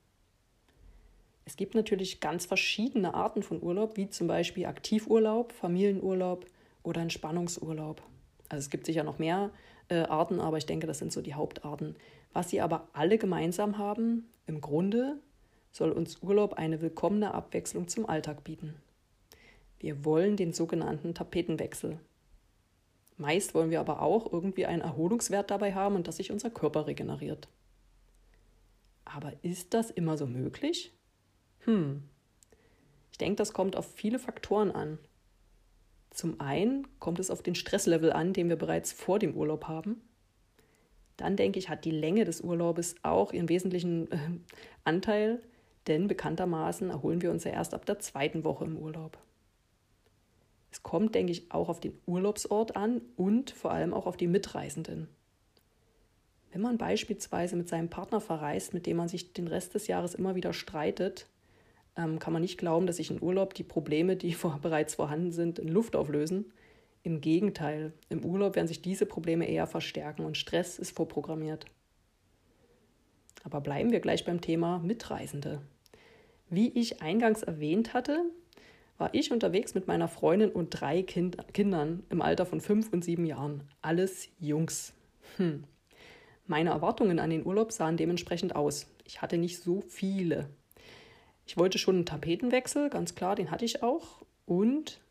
Es 1.45 1.57
gibt 1.57 1.75
natürlich 1.75 2.19
ganz 2.19 2.45
verschiedene 2.45 3.13
Arten 3.13 3.43
von 3.43 3.61
Urlaub, 3.61 3.97
wie 3.97 4.09
zum 4.09 4.27
Beispiel 4.27 4.65
Aktivurlaub, 4.65 5.51
Familienurlaub 5.53 6.45
oder 6.83 7.01
Entspannungsurlaub. 7.01 8.01
Also 8.49 8.59
es 8.59 8.69
gibt 8.69 8.85
sicher 8.85 9.03
noch 9.03 9.19
mehr 9.19 9.51
äh, 9.89 10.01
Arten, 10.01 10.39
aber 10.39 10.57
ich 10.57 10.65
denke, 10.65 10.87
das 10.87 10.99
sind 10.99 11.11
so 11.11 11.21
die 11.21 11.33
Hauptarten. 11.33 11.95
Was 12.33 12.49
sie 12.49 12.61
aber 12.61 12.87
alle 12.93 13.17
gemeinsam 13.17 13.77
haben, 13.77 14.29
im 14.45 14.61
Grunde 14.61 15.19
soll 15.71 15.91
uns 15.91 16.21
Urlaub 16.21 16.53
eine 16.53 16.81
willkommene 16.81 17.33
Abwechslung 17.33 17.87
zum 17.87 18.07
Alltag 18.07 18.43
bieten. 18.43 18.75
Wir 19.79 20.05
wollen 20.05 20.37
den 20.37 20.53
sogenannten 20.53 21.13
Tapetenwechsel. 21.13 21.97
Meist 23.17 23.53
wollen 23.53 23.71
wir 23.71 23.79
aber 23.79 24.01
auch 24.01 24.31
irgendwie 24.31 24.65
einen 24.65 24.81
Erholungswert 24.81 25.49
dabei 25.51 25.73
haben 25.73 25.95
und 25.95 26.07
dass 26.07 26.17
sich 26.17 26.31
unser 26.31 26.49
Körper 26.49 26.87
regeneriert. 26.87 27.47
Aber 29.05 29.33
ist 29.43 29.73
das 29.73 29.91
immer 29.91 30.17
so 30.17 30.25
möglich? 30.25 30.93
Hm. 31.65 32.03
Ich 33.11 33.17
denke, 33.17 33.35
das 33.35 33.53
kommt 33.53 33.75
auf 33.75 33.93
viele 33.93 34.19
Faktoren 34.19 34.71
an. 34.71 34.97
Zum 36.09 36.39
einen 36.39 36.87
kommt 36.99 37.19
es 37.19 37.31
auf 37.31 37.41
den 37.41 37.55
Stresslevel 37.55 38.11
an, 38.11 38.33
den 38.33 38.49
wir 38.49 38.57
bereits 38.57 38.91
vor 38.91 39.19
dem 39.19 39.35
Urlaub 39.35 39.67
haben 39.67 40.01
dann 41.21 41.35
denke 41.35 41.59
ich, 41.59 41.69
hat 41.69 41.85
die 41.85 41.91
Länge 41.91 42.25
des 42.25 42.41
Urlaubes 42.41 42.95
auch 43.03 43.31
ihren 43.31 43.49
wesentlichen 43.49 44.11
äh, 44.11 44.17
Anteil, 44.83 45.41
denn 45.87 46.07
bekanntermaßen 46.07 46.89
erholen 46.89 47.21
wir 47.21 47.31
uns 47.31 47.43
ja 47.43 47.51
erst 47.51 47.73
ab 47.73 47.85
der 47.85 47.99
zweiten 47.99 48.43
Woche 48.43 48.65
im 48.65 48.77
Urlaub. 48.77 49.17
Es 50.71 50.83
kommt, 50.83 51.15
denke 51.15 51.31
ich, 51.31 51.51
auch 51.51 51.69
auf 51.69 51.79
den 51.79 51.97
Urlaubsort 52.05 52.75
an 52.75 53.01
und 53.17 53.51
vor 53.51 53.71
allem 53.71 53.93
auch 53.93 54.07
auf 54.07 54.17
die 54.17 54.27
Mitreisenden. 54.27 55.09
Wenn 56.51 56.61
man 56.61 56.77
beispielsweise 56.77 57.55
mit 57.55 57.69
seinem 57.69 57.89
Partner 57.89 58.19
verreist, 58.19 58.73
mit 58.73 58.85
dem 58.85 58.97
man 58.97 59.07
sich 59.07 59.33
den 59.33 59.47
Rest 59.47 59.75
des 59.75 59.87
Jahres 59.87 60.15
immer 60.15 60.35
wieder 60.35 60.53
streitet, 60.53 61.27
ähm, 61.97 62.19
kann 62.19 62.33
man 62.33 62.41
nicht 62.41 62.57
glauben, 62.57 62.87
dass 62.87 62.97
sich 62.97 63.11
in 63.11 63.21
Urlaub 63.21 63.53
die 63.53 63.63
Probleme, 63.63 64.15
die 64.15 64.33
vor, 64.33 64.59
bereits 64.61 64.95
vorhanden 64.95 65.31
sind, 65.31 65.59
in 65.59 65.67
Luft 65.67 65.95
auflösen, 65.95 66.51
im 67.03 67.19
Gegenteil, 67.19 67.93
im 68.09 68.23
Urlaub 68.23 68.55
werden 68.55 68.67
sich 68.67 68.81
diese 68.81 69.05
Probleme 69.05 69.49
eher 69.49 69.65
verstärken 69.65 70.23
und 70.23 70.37
Stress 70.37 70.77
ist 70.77 70.95
vorprogrammiert. 70.95 71.65
Aber 73.43 73.59
bleiben 73.59 73.91
wir 73.91 74.01
gleich 74.01 74.23
beim 74.23 74.39
Thema 74.39 74.79
Mitreisende. 74.79 75.61
Wie 76.49 76.69
ich 76.69 77.01
eingangs 77.01 77.41
erwähnt 77.41 77.95
hatte, 77.95 78.23
war 78.99 79.15
ich 79.15 79.31
unterwegs 79.31 79.73
mit 79.73 79.87
meiner 79.87 80.07
Freundin 80.07 80.51
und 80.51 80.69
drei 80.69 81.01
kind 81.01 81.37
Kindern 81.53 82.03
im 82.09 82.21
Alter 82.21 82.45
von 82.45 82.61
fünf 82.61 82.93
und 82.93 83.03
sieben 83.03 83.25
Jahren. 83.25 83.63
Alles 83.81 84.29
Jungs. 84.37 84.93
Hm. 85.37 85.63
Meine 86.45 86.69
Erwartungen 86.69 87.17
an 87.17 87.31
den 87.31 87.45
Urlaub 87.45 87.71
sahen 87.71 87.97
dementsprechend 87.97 88.55
aus. 88.55 88.87
Ich 89.05 89.23
hatte 89.23 89.39
nicht 89.39 89.59
so 89.59 89.81
viele. 89.87 90.49
Ich 91.51 91.57
wollte 91.57 91.79
schon 91.79 91.95
einen 91.95 92.05
Tapetenwechsel, 92.05 92.89
ganz 92.89 93.13
klar, 93.13 93.35
den 93.35 93.51
hatte 93.51 93.65
ich 93.65 93.83
auch. 93.83 94.21
Und 94.45 95.01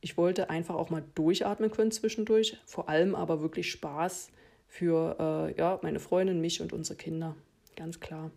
ich 0.00 0.16
wollte 0.16 0.50
einfach 0.50 0.74
auch 0.74 0.90
mal 0.90 1.04
durchatmen 1.14 1.70
können 1.70 1.92
zwischendurch, 1.92 2.56
vor 2.66 2.88
allem 2.88 3.14
aber 3.14 3.42
wirklich 3.42 3.70
Spaß 3.70 4.32
für 4.66 5.16
äh, 5.20 5.56
ja, 5.56 5.78
meine 5.82 6.00
Freundin, 6.00 6.40
mich 6.40 6.60
und 6.60 6.72
unsere 6.72 6.96
Kinder, 6.96 7.36
ganz 7.76 8.00
klar. 8.00 8.32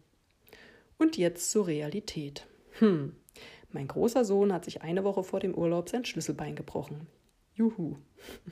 Und 1.00 1.18
jetzt 1.18 1.50
zur 1.50 1.66
Realität. 1.66 2.46
Hm. 2.78 3.16
Mein 3.72 3.88
großer 3.88 4.24
Sohn 4.24 4.54
hat 4.54 4.64
sich 4.64 4.84
eine 4.84 5.04
Woche 5.04 5.24
vor 5.24 5.40
dem 5.40 5.56
Urlaub 5.56 5.90
sein 5.90 6.06
Schlüsselbein 6.06 6.56
gebrochen. 6.56 7.08
Juhu. 7.56 7.96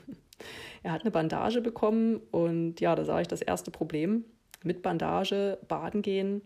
er 0.81 0.93
hat 0.93 1.01
eine 1.01 1.11
Bandage 1.11 1.61
bekommen 1.61 2.21
und 2.31 2.79
ja, 2.79 2.95
da 2.95 3.05
sah 3.05 3.21
ich 3.21 3.27
das 3.27 3.43
erste 3.43 3.69
Problem. 3.69 4.25
Mit 4.63 4.81
Bandage 4.81 5.59
baden 5.67 6.01
gehen 6.01 6.41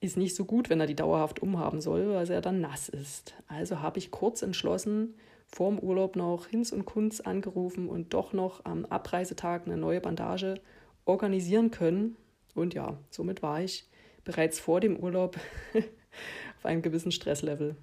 ist 0.00 0.16
nicht 0.16 0.34
so 0.34 0.44
gut, 0.44 0.70
wenn 0.70 0.80
er 0.80 0.86
die 0.86 0.96
dauerhaft 0.96 1.40
umhaben 1.40 1.80
soll, 1.80 2.08
weil 2.10 2.30
er 2.30 2.40
dann 2.40 2.60
nass 2.60 2.88
ist. 2.88 3.34
Also 3.48 3.80
habe 3.80 3.98
ich 3.98 4.10
kurz 4.10 4.42
entschlossen, 4.42 5.14
vorm 5.46 5.78
Urlaub 5.78 6.16
noch 6.16 6.46
Hinz 6.46 6.72
und 6.72 6.84
Kunz 6.84 7.20
angerufen 7.20 7.88
und 7.88 8.12
doch 8.12 8.32
noch 8.32 8.64
am 8.64 8.84
Abreisetag 8.86 9.66
eine 9.66 9.76
neue 9.76 10.00
Bandage 10.00 10.60
organisieren 11.04 11.70
können. 11.70 12.16
Und 12.54 12.74
ja, 12.74 12.98
somit 13.10 13.42
war 13.42 13.60
ich 13.60 13.86
bereits 14.24 14.60
vor 14.60 14.80
dem 14.80 14.96
Urlaub 14.96 15.38
auf 16.58 16.66
einem 16.66 16.82
gewissen 16.82 17.12
Stresslevel. 17.12 17.76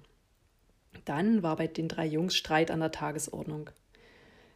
Dann 1.04 1.42
war 1.42 1.56
bei 1.56 1.66
den 1.66 1.88
drei 1.88 2.06
Jungs 2.06 2.36
Streit 2.36 2.70
an 2.70 2.80
der 2.80 2.92
Tagesordnung. 2.92 3.70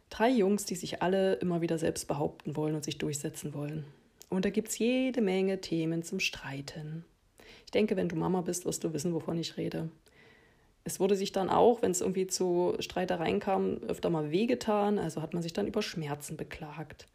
Drei 0.09 0.29
Jungs, 0.29 0.65
die 0.65 0.75
sich 0.75 1.01
alle 1.01 1.33
immer 1.35 1.61
wieder 1.61 1.77
selbst 1.77 2.07
behaupten 2.07 2.55
wollen 2.55 2.75
und 2.75 2.85
sich 2.85 2.97
durchsetzen 2.97 3.53
wollen. 3.53 3.85
Und 4.29 4.45
da 4.45 4.49
gibt 4.49 4.69
es 4.69 4.77
jede 4.77 5.21
Menge 5.21 5.59
Themen 5.59 6.03
zum 6.03 6.19
Streiten. 6.19 7.05
Ich 7.67 7.71
denke, 7.71 7.97
wenn 7.97 8.07
du 8.07 8.15
Mama 8.15 8.39
bist, 8.41 8.65
wirst 8.65 8.85
du 8.85 8.93
wissen, 8.93 9.13
wovon 9.13 9.37
ich 9.37 9.57
rede. 9.57 9.89
Es 10.85 11.01
wurde 11.01 11.17
sich 11.17 11.33
dann 11.33 11.49
auch, 11.49 11.81
wenn 11.81 11.91
es 11.91 11.99
irgendwie 11.99 12.27
zu 12.27 12.75
Streitereien 12.79 13.41
kam, 13.41 13.83
öfter 13.83 14.09
mal 14.09 14.31
wehgetan. 14.31 14.99
Also 14.99 15.21
hat 15.21 15.33
man 15.33 15.43
sich 15.43 15.51
dann 15.51 15.67
über 15.67 15.81
Schmerzen 15.81 16.37
beklagt. 16.37 17.07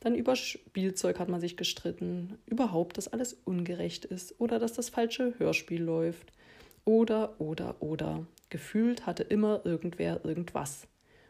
Dann 0.00 0.16
über 0.16 0.34
Spielzeug 0.34 1.20
hat 1.20 1.28
man 1.28 1.40
sich 1.40 1.56
gestritten. 1.56 2.38
Überhaupt, 2.46 2.98
dass 2.98 3.06
alles 3.06 3.34
ungerecht 3.44 4.04
ist 4.04 4.40
oder 4.40 4.58
dass 4.58 4.72
das 4.72 4.88
falsche 4.88 5.38
Hörspiel 5.38 5.80
läuft. 5.80 6.32
Oder, 6.84 7.40
oder, 7.40 7.76
oder. 7.78 8.26
Gefühlt 8.48 9.06
hatte 9.06 9.22
immer 9.22 9.60
irgendwer 9.64 10.24
irgendwas. 10.24 10.88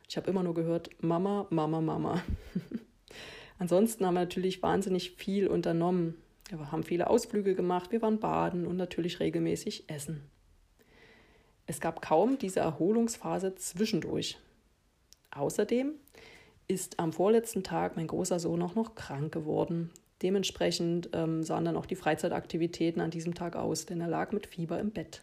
Ich 0.09 0.17
habe 0.17 0.31
immer 0.31 0.43
nur 0.43 0.55
gehört, 0.55 0.89
Mama, 1.03 1.47
Mama, 1.51 1.83
Mama. 1.83 2.23
Ansonsten 3.59 4.07
haben 4.07 4.15
wir 4.15 4.21
natürlich 4.21 4.63
wahnsinnig 4.63 5.11
viel 5.11 5.49
unternommen. 5.49 6.15
Wir 6.59 6.73
haben 6.73 6.83
viele 6.83 7.09
Ausflüge 7.09 7.55
gemacht, 7.55 7.93
wir 7.93 8.03
waren 8.03 8.19
baden 8.19 8.67
und 8.67 8.77
natürlich 8.77 9.21
regelmäßig 9.21 9.89
essen. 9.89 10.23
Es 11.67 11.81
gab 11.81 12.03
kaum 12.03 12.39
diese 12.39 12.61
Erholungsphase 12.61 13.55
zwischendurch. 13.55 14.39
Außerdem 15.31 15.93
ist 16.67 16.99
am 16.99 17.13
vorletzten 17.13 17.63
Tag 17.63 17.97
mein 17.97 18.09
großer 18.09 18.41
Sohn 18.41 18.63
auch 18.63 18.75
noch 18.75 18.97
krank 18.97 19.33
geworden. 19.33 19.91
Dementsprechend 20.23 21.11
ähm, 21.13 21.43
sahen 21.43 21.65
dann 21.65 21.77
auch 21.77 21.87
die 21.87 21.95
Freizeitaktivitäten 21.95 23.01
an 23.01 23.11
diesem 23.11 23.35
Tag 23.35 23.57
aus, 23.57 23.87
denn 23.87 24.01
er 24.01 24.09
lag 24.09 24.33
mit 24.33 24.47
Fieber 24.47 24.79
im 24.81 24.91
Bett. 24.91 25.23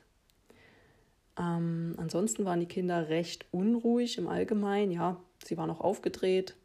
Ähm, 1.37 1.95
ansonsten 1.97 2.45
waren 2.45 2.61
die 2.61 2.65
Kinder 2.65 3.09
recht 3.09 3.45
unruhig 3.51 4.17
im 4.17 4.27
Allgemeinen. 4.27 4.91
Ja, 4.91 5.21
sie 5.43 5.57
waren 5.57 5.69
auch 5.69 5.81
aufgedreht. 5.81 6.55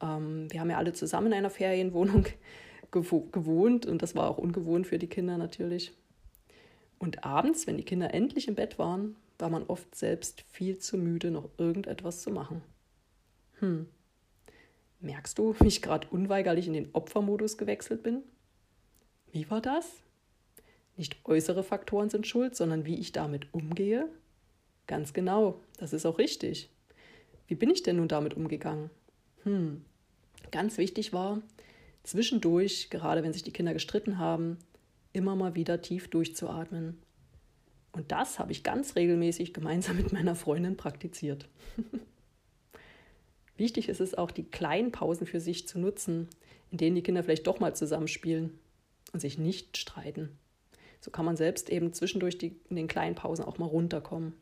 Ähm, 0.00 0.52
wir 0.52 0.60
haben 0.60 0.70
ja 0.70 0.78
alle 0.78 0.92
zusammen 0.92 1.28
in 1.28 1.34
einer 1.34 1.50
Ferienwohnung 1.50 2.26
gewohnt 3.02 3.86
und 3.86 4.02
das 4.02 4.14
war 4.14 4.28
auch 4.28 4.38
ungewohnt 4.38 4.86
für 4.86 4.98
die 4.98 5.08
Kinder 5.08 5.36
natürlich. 5.38 5.92
Und 6.98 7.24
abends, 7.24 7.66
wenn 7.66 7.76
die 7.76 7.84
Kinder 7.84 8.14
endlich 8.14 8.48
im 8.48 8.54
Bett 8.54 8.78
waren, 8.78 9.16
war 9.38 9.50
man 9.50 9.64
oft 9.64 9.94
selbst 9.94 10.42
viel 10.42 10.78
zu 10.78 10.96
müde, 10.96 11.30
noch 11.30 11.50
irgendetwas 11.58 12.22
zu 12.22 12.30
machen. 12.30 12.62
Hm. 13.58 13.86
Merkst 15.00 15.38
du, 15.38 15.54
wie 15.60 15.68
ich 15.68 15.82
gerade 15.82 16.08
unweigerlich 16.08 16.66
in 16.66 16.72
den 16.72 16.88
Opfermodus 16.94 17.58
gewechselt 17.58 18.02
bin? 18.02 18.22
Wie 19.32 19.50
war 19.50 19.60
das? 19.60 19.90
Nicht 20.96 21.16
äußere 21.24 21.64
Faktoren 21.64 22.08
sind 22.08 22.26
schuld, 22.26 22.54
sondern 22.54 22.86
wie 22.86 22.98
ich 22.98 23.12
damit 23.12 23.52
umgehe? 23.52 24.08
Ganz 24.86 25.12
genau, 25.12 25.60
das 25.78 25.92
ist 25.92 26.06
auch 26.06 26.18
richtig. 26.18 26.70
Wie 27.46 27.54
bin 27.54 27.70
ich 27.70 27.82
denn 27.82 27.96
nun 27.96 28.08
damit 28.08 28.34
umgegangen? 28.34 28.90
Hm. 29.42 29.84
Ganz 30.50 30.78
wichtig 30.78 31.12
war, 31.12 31.42
zwischendurch, 32.04 32.90
gerade 32.90 33.22
wenn 33.22 33.32
sich 33.32 33.42
die 33.42 33.52
Kinder 33.52 33.72
gestritten 33.72 34.18
haben, 34.18 34.58
immer 35.12 35.34
mal 35.34 35.54
wieder 35.54 35.82
tief 35.82 36.08
durchzuatmen. 36.08 36.98
Und 37.92 38.12
das 38.12 38.38
habe 38.38 38.52
ich 38.52 38.62
ganz 38.62 38.96
regelmäßig 38.96 39.52
gemeinsam 39.52 39.96
mit 39.96 40.12
meiner 40.12 40.34
Freundin 40.34 40.76
praktiziert. 40.76 41.48
Wichtig 43.56 43.88
ist 43.88 44.00
es 44.00 44.14
auch, 44.14 44.30
die 44.30 44.44
kleinen 44.44 44.90
Pausen 44.90 45.26
für 45.26 45.40
sich 45.40 45.68
zu 45.68 45.78
nutzen, 45.78 46.28
in 46.70 46.78
denen 46.78 46.96
die 46.96 47.02
Kinder 47.02 47.22
vielleicht 47.22 47.46
doch 47.46 47.60
mal 47.60 47.74
zusammenspielen 47.74 48.58
und 49.12 49.20
sich 49.20 49.38
nicht 49.38 49.76
streiten. 49.76 50.36
So 51.00 51.10
kann 51.12 51.24
man 51.24 51.36
selbst 51.36 51.70
eben 51.70 51.92
zwischendurch 51.92 52.36
die, 52.36 52.56
in 52.68 52.76
den 52.76 52.88
kleinen 52.88 53.14
Pausen 53.14 53.44
auch 53.44 53.58
mal 53.58 53.66
runterkommen. 53.66 54.34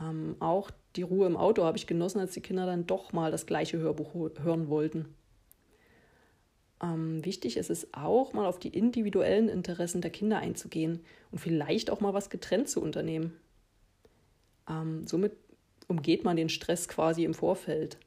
Ähm, 0.00 0.36
auch 0.38 0.70
die 0.94 1.02
Ruhe 1.02 1.26
im 1.26 1.36
Auto 1.36 1.64
habe 1.64 1.78
ich 1.78 1.88
genossen, 1.88 2.20
als 2.20 2.32
die 2.32 2.40
Kinder 2.40 2.66
dann 2.66 2.86
doch 2.86 3.12
mal 3.12 3.32
das 3.32 3.46
gleiche 3.46 3.78
Hörbuch 3.78 4.14
hören 4.14 4.68
wollten. 4.68 5.14
Ähm, 6.82 7.24
wichtig 7.24 7.56
ist 7.56 7.70
es 7.70 7.92
auch, 7.92 8.32
mal 8.32 8.46
auf 8.46 8.58
die 8.58 8.68
individuellen 8.68 9.48
Interessen 9.48 10.00
der 10.00 10.10
Kinder 10.10 10.38
einzugehen 10.38 11.00
und 11.30 11.38
vielleicht 11.38 11.90
auch 11.90 12.00
mal 12.00 12.14
was 12.14 12.30
getrennt 12.30 12.68
zu 12.68 12.80
unternehmen. 12.80 13.36
Ähm, 14.68 15.06
somit 15.06 15.32
umgeht 15.88 16.24
man 16.24 16.36
den 16.36 16.48
Stress 16.48 16.88
quasi 16.88 17.24
im 17.24 17.34
Vorfeld. 17.34 17.98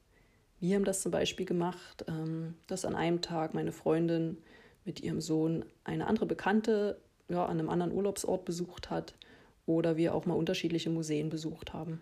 Wir 0.60 0.76
haben 0.76 0.86
das 0.86 1.02
zum 1.02 1.12
Beispiel 1.12 1.46
gemacht, 1.46 2.06
ähm, 2.08 2.54
dass 2.68 2.86
an 2.86 2.96
einem 2.96 3.22
Tag 3.22 3.54
meine 3.54 3.72
Freundin 3.72 4.38
mit 4.86 5.02
ihrem 5.02 5.20
Sohn 5.20 5.66
eine 5.84 6.08
andere 6.08 6.26
Bekannte 6.26 7.00
ja, 7.30 7.46
an 7.46 7.60
einem 7.60 7.70
anderen 7.70 7.92
Urlaubsort 7.92 8.46
besucht 8.46 8.90
hat 8.90 9.16
oder 9.66 9.98
wir 9.98 10.14
auch 10.14 10.26
mal 10.26 10.36
unterschiedliche 10.36 10.90
Museen 10.90 11.30
besucht 11.30 11.74
haben. 11.74 12.02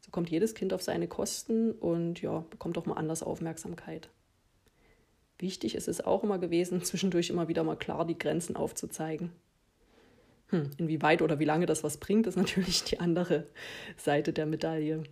So 0.00 0.10
kommt 0.10 0.30
jedes 0.30 0.54
Kind 0.54 0.72
auf 0.72 0.82
seine 0.82 1.08
Kosten 1.08 1.72
und 1.72 2.22
ja, 2.22 2.44
bekommt 2.50 2.78
auch 2.78 2.86
mal 2.86 2.94
anders 2.94 3.22
Aufmerksamkeit. 3.22 4.08
Wichtig 5.38 5.74
ist 5.74 5.88
es 5.88 6.04
auch 6.04 6.24
immer 6.24 6.38
gewesen, 6.38 6.82
zwischendurch 6.84 7.30
immer 7.30 7.48
wieder 7.48 7.64
mal 7.64 7.76
klar 7.76 8.06
die 8.06 8.18
Grenzen 8.18 8.56
aufzuzeigen. 8.56 9.32
Hm, 10.48 10.70
inwieweit 10.76 11.22
oder 11.22 11.38
wie 11.38 11.44
lange 11.44 11.66
das 11.66 11.82
was 11.82 11.98
bringt, 11.98 12.26
ist 12.26 12.36
natürlich 12.36 12.84
die 12.84 13.00
andere 13.00 13.46
Seite 13.96 14.32
der 14.32 14.46
Medaille. 14.46 15.02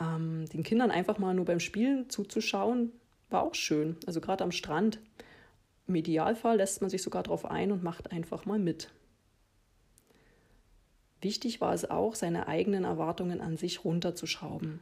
Ähm, 0.00 0.46
den 0.52 0.62
Kindern 0.62 0.90
einfach 0.90 1.18
mal 1.18 1.34
nur 1.34 1.44
beim 1.44 1.60
Spielen 1.60 2.08
zuzuschauen, 2.08 2.92
war 3.30 3.42
auch 3.42 3.54
schön. 3.54 3.96
Also 4.06 4.20
gerade 4.20 4.44
am 4.44 4.52
Strand. 4.52 5.00
Im 5.86 5.94
Idealfall 5.94 6.58
lässt 6.58 6.80
man 6.80 6.90
sich 6.90 7.02
sogar 7.02 7.22
darauf 7.22 7.46
ein 7.46 7.72
und 7.72 7.82
macht 7.82 8.12
einfach 8.12 8.44
mal 8.44 8.58
mit. 8.58 8.90
Wichtig 11.20 11.60
war 11.60 11.74
es 11.74 11.90
auch, 11.90 12.14
seine 12.14 12.46
eigenen 12.46 12.84
Erwartungen 12.84 13.40
an 13.40 13.56
sich 13.56 13.84
runterzuschrauben. 13.84 14.80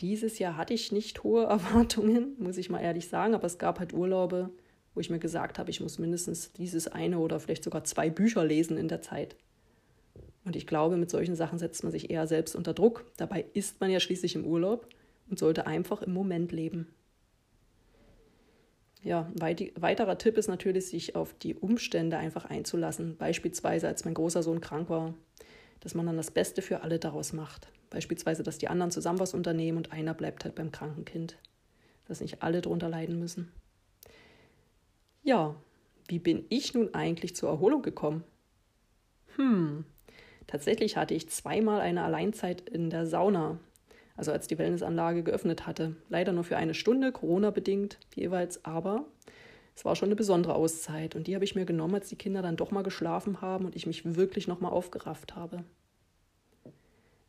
Dieses 0.00 0.38
Jahr 0.38 0.56
hatte 0.56 0.74
ich 0.74 0.92
nicht 0.92 1.22
hohe 1.24 1.44
Erwartungen, 1.48 2.36
muss 2.38 2.56
ich 2.56 2.70
mal 2.70 2.80
ehrlich 2.80 3.08
sagen, 3.08 3.34
aber 3.34 3.46
es 3.46 3.58
gab 3.58 3.78
halt 3.78 3.92
Urlaube, 3.92 4.50
wo 4.94 5.00
ich 5.00 5.10
mir 5.10 5.18
gesagt 5.18 5.58
habe, 5.58 5.70
ich 5.70 5.80
muss 5.80 5.98
mindestens 5.98 6.52
dieses 6.52 6.88
eine 6.88 7.18
oder 7.18 7.40
vielleicht 7.40 7.64
sogar 7.64 7.84
zwei 7.84 8.10
Bücher 8.10 8.44
lesen 8.44 8.76
in 8.76 8.88
der 8.88 9.02
Zeit. 9.02 9.36
Und 10.44 10.56
ich 10.56 10.66
glaube, 10.66 10.96
mit 10.96 11.10
solchen 11.10 11.36
Sachen 11.36 11.58
setzt 11.58 11.82
man 11.82 11.92
sich 11.92 12.10
eher 12.10 12.26
selbst 12.26 12.56
unter 12.56 12.72
Druck. 12.72 13.04
Dabei 13.16 13.44
ist 13.52 13.80
man 13.80 13.90
ja 13.90 14.00
schließlich 14.00 14.34
im 14.34 14.46
Urlaub 14.46 14.88
und 15.28 15.38
sollte 15.38 15.66
einfach 15.66 16.02
im 16.02 16.14
Moment 16.14 16.52
leben. 16.52 16.88
Ja, 19.02 19.30
ein 19.40 19.70
weiterer 19.76 20.18
Tipp 20.18 20.36
ist 20.38 20.48
natürlich, 20.48 20.86
sich 20.86 21.14
auf 21.14 21.34
die 21.34 21.54
Umstände 21.54 22.16
einfach 22.16 22.46
einzulassen. 22.46 23.16
Beispielsweise, 23.16 23.86
als 23.86 24.04
mein 24.04 24.14
großer 24.14 24.42
Sohn 24.42 24.60
krank 24.60 24.88
war, 24.88 25.14
dass 25.80 25.94
man 25.94 26.06
dann 26.06 26.16
das 26.16 26.30
Beste 26.30 26.62
für 26.62 26.82
alle 26.82 26.98
daraus 26.98 27.32
macht. 27.32 27.68
Beispielsweise, 27.90 28.42
dass 28.42 28.58
die 28.58 28.68
anderen 28.68 28.90
zusammen 28.90 29.18
was 29.18 29.34
unternehmen 29.34 29.78
und 29.78 29.92
einer 29.92 30.14
bleibt 30.14 30.44
halt 30.44 30.54
beim 30.54 30.72
kranken 30.72 31.04
Kind. 31.04 31.36
Dass 32.06 32.20
nicht 32.20 32.42
alle 32.42 32.60
drunter 32.60 32.88
leiden 32.88 33.18
müssen. 33.18 33.52
Ja, 35.22 35.54
wie 36.08 36.18
bin 36.18 36.44
ich 36.48 36.74
nun 36.74 36.94
eigentlich 36.94 37.36
zur 37.36 37.50
Erholung 37.50 37.82
gekommen? 37.82 38.24
Hm, 39.36 39.84
tatsächlich 40.46 40.96
hatte 40.96 41.14
ich 41.14 41.28
zweimal 41.28 41.80
eine 41.80 42.02
Alleinzeit 42.02 42.68
in 42.68 42.90
der 42.90 43.06
Sauna, 43.06 43.58
also 44.16 44.32
als 44.32 44.48
die 44.48 44.58
Wellnessanlage 44.58 45.22
geöffnet 45.22 45.66
hatte. 45.66 45.96
Leider 46.08 46.32
nur 46.32 46.44
für 46.44 46.56
eine 46.56 46.74
Stunde, 46.74 47.12
Corona-bedingt 47.12 47.98
jeweils, 48.14 48.64
aber 48.64 49.04
es 49.78 49.84
war 49.84 49.94
schon 49.94 50.08
eine 50.08 50.16
besondere 50.16 50.56
Auszeit 50.56 51.14
und 51.14 51.28
die 51.28 51.36
habe 51.36 51.44
ich 51.44 51.54
mir 51.54 51.64
genommen, 51.64 51.94
als 51.94 52.08
die 52.08 52.16
Kinder 52.16 52.42
dann 52.42 52.56
doch 52.56 52.72
mal 52.72 52.82
geschlafen 52.82 53.40
haben 53.40 53.64
und 53.64 53.76
ich 53.76 53.86
mich 53.86 54.16
wirklich 54.16 54.48
nochmal 54.48 54.72
aufgerafft 54.72 55.36
habe. 55.36 55.62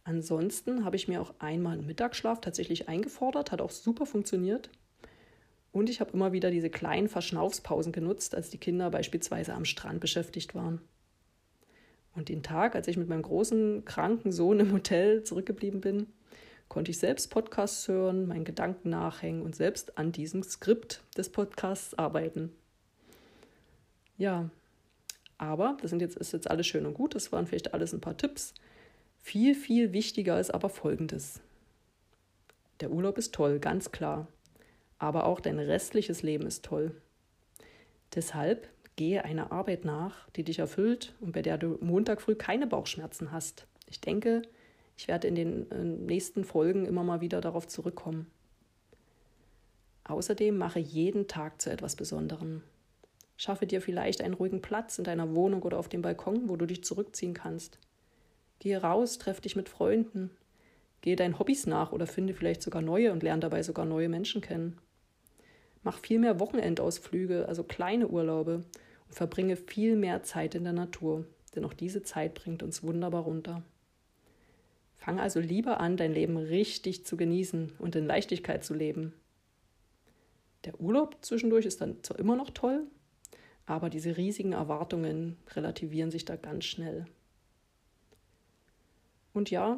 Ansonsten 0.03 0.83
habe 0.83 0.95
ich 0.95 1.07
mir 1.07 1.21
auch 1.21 1.35
einmal 1.37 1.73
einen 1.73 1.85
Mittagsschlaf 1.85 2.41
tatsächlich 2.41 2.89
eingefordert, 2.89 3.51
hat 3.51 3.61
auch 3.61 3.69
super 3.69 4.07
funktioniert. 4.07 4.71
Und 5.71 5.91
ich 5.91 5.99
habe 6.01 6.13
immer 6.13 6.31
wieder 6.31 6.49
diese 6.49 6.71
kleinen 6.71 7.07
Verschnaufspausen 7.07 7.91
genutzt, 7.91 8.33
als 8.33 8.49
die 8.49 8.57
Kinder 8.57 8.89
beispielsweise 8.89 9.53
am 9.53 9.65
Strand 9.65 9.99
beschäftigt 9.99 10.55
waren. 10.55 10.81
Und 12.15 12.29
den 12.29 12.41
Tag, 12.41 12.73
als 12.73 12.87
ich 12.87 12.97
mit 12.97 13.09
meinem 13.09 13.21
großen 13.21 13.85
kranken 13.85 14.31
Sohn 14.31 14.59
im 14.59 14.73
Hotel 14.73 15.21
zurückgeblieben 15.23 15.81
bin, 15.81 16.07
konnte 16.69 16.91
ich 16.91 16.99
selbst 16.99 17.29
Podcasts 17.31 17.87
hören, 17.87 18.27
meinen 18.27 18.45
Gedanken 18.45 18.89
nachhängen 18.89 19.41
und 19.41 19.55
selbst 19.55 19.97
an 19.97 20.11
diesem 20.11 20.43
Skript 20.43 21.01
des 21.17 21.29
Podcasts 21.29 21.95
arbeiten. 21.95 22.51
Ja, 24.17 24.49
aber 25.37 25.77
das 25.81 25.89
sind 25.89 26.01
jetzt, 26.01 26.17
ist 26.17 26.31
jetzt 26.31 26.49
alles 26.49 26.67
schön 26.67 26.85
und 26.85 26.93
gut, 26.93 27.15
das 27.15 27.31
waren 27.31 27.47
vielleicht 27.47 27.73
alles 27.73 27.93
ein 27.93 28.01
paar 28.01 28.17
Tipps. 28.17 28.53
Viel, 29.21 29.55
viel 29.55 29.93
wichtiger 29.93 30.39
ist 30.39 30.53
aber 30.53 30.69
Folgendes. 30.69 31.41
Der 32.79 32.91
Urlaub 32.91 33.17
ist 33.17 33.33
toll, 33.33 33.59
ganz 33.59 33.91
klar. 33.91 34.27
Aber 34.99 35.25
auch 35.25 35.39
dein 35.39 35.59
restliches 35.59 36.23
Leben 36.23 36.45
ist 36.45 36.63
toll. 36.65 36.93
Deshalb 38.15 38.69
gehe 38.95 39.23
einer 39.23 39.51
Arbeit 39.51 39.85
nach, 39.85 40.29
die 40.31 40.43
dich 40.43 40.59
erfüllt 40.59 41.13
und 41.21 41.31
bei 41.31 41.41
der 41.41 41.57
du 41.57 41.77
Montag 41.81 42.21
früh 42.21 42.35
keine 42.35 42.67
Bauchschmerzen 42.67 43.31
hast. 43.31 43.65
Ich 43.87 44.01
denke, 44.01 44.41
ich 44.99 45.07
werde 45.07 45.29
in 45.29 45.35
den 45.35 45.71
äh, 45.71 45.81
nächsten 45.81 46.43
Folgen 46.43 46.85
immer 46.85 47.05
mal 47.05 47.21
wieder 47.21 47.39
darauf 47.39 47.69
zurückkommen. 47.69 48.27
Außerdem 50.03 50.57
mache 50.57 50.79
jeden 50.79 51.29
Tag 51.29 51.61
zu 51.61 51.71
etwas 51.71 51.95
Besonderem. 51.95 52.63
Schaffe 53.37 53.65
dir 53.65 53.79
vielleicht 53.79 54.21
einen 54.21 54.33
ruhigen 54.33 54.61
Platz 54.61 54.97
in 54.97 55.05
deiner 55.05 55.33
Wohnung 55.35 55.61
oder 55.61 55.79
auf 55.79 55.87
dem 55.87 56.01
Balkon, 56.01 56.49
wo 56.49 56.57
du 56.57 56.65
dich 56.65 56.83
zurückziehen 56.83 57.33
kannst. 57.33 57.79
Gehe 58.59 58.81
raus, 58.81 59.19
treff 59.19 59.39
dich 59.39 59.55
mit 59.55 59.69
Freunden. 59.69 60.31
Gehe 60.99 61.15
deinen 61.15 61.39
Hobbys 61.39 61.65
nach 61.65 61.93
oder 61.93 62.05
finde 62.05 62.33
vielleicht 62.33 62.61
sogar 62.61 62.81
neue 62.81 63.13
und 63.13 63.23
lerne 63.23 63.39
dabei 63.39 63.63
sogar 63.63 63.85
neue 63.85 64.09
Menschen 64.09 64.41
kennen. 64.41 64.79
Mach 65.81 65.97
viel 65.97 66.19
mehr 66.19 66.41
Wochenendausflüge, 66.41 67.47
also 67.47 67.63
kleine 67.63 68.09
Urlaube 68.09 68.65
und 69.07 69.13
verbringe 69.13 69.55
viel 69.55 69.95
mehr 69.95 70.23
Zeit 70.23 70.55
in 70.55 70.65
der 70.65 70.73
Natur, 70.73 71.23
denn 71.55 71.63
auch 71.63 71.73
diese 71.73 72.03
Zeit 72.03 72.33
bringt 72.33 72.63
uns 72.63 72.83
wunderbar 72.83 73.23
runter. 73.23 73.63
Fang 74.99 75.19
also 75.19 75.39
lieber 75.39 75.79
an, 75.79 75.95
dein 75.95 76.13
Leben 76.13 76.37
richtig 76.37 77.05
zu 77.05 77.15
genießen 77.15 77.71
und 77.79 77.95
in 77.95 78.05
Leichtigkeit 78.05 78.65
zu 78.65 78.73
leben. 78.73 79.13
Der 80.65 80.79
Urlaub 80.79 81.17
zwischendurch 81.21 81.65
ist 81.65 81.79
dann 81.79 82.03
zwar 82.03 82.19
immer 82.19 82.35
noch 82.35 82.49
toll, 82.49 82.85
aber 83.65 83.89
diese 83.89 84.17
riesigen 84.17 84.51
Erwartungen 84.51 85.37
relativieren 85.51 86.11
sich 86.11 86.25
da 86.25 86.35
ganz 86.35 86.65
schnell. 86.65 87.05
Und 89.31 89.49
ja, 89.51 89.77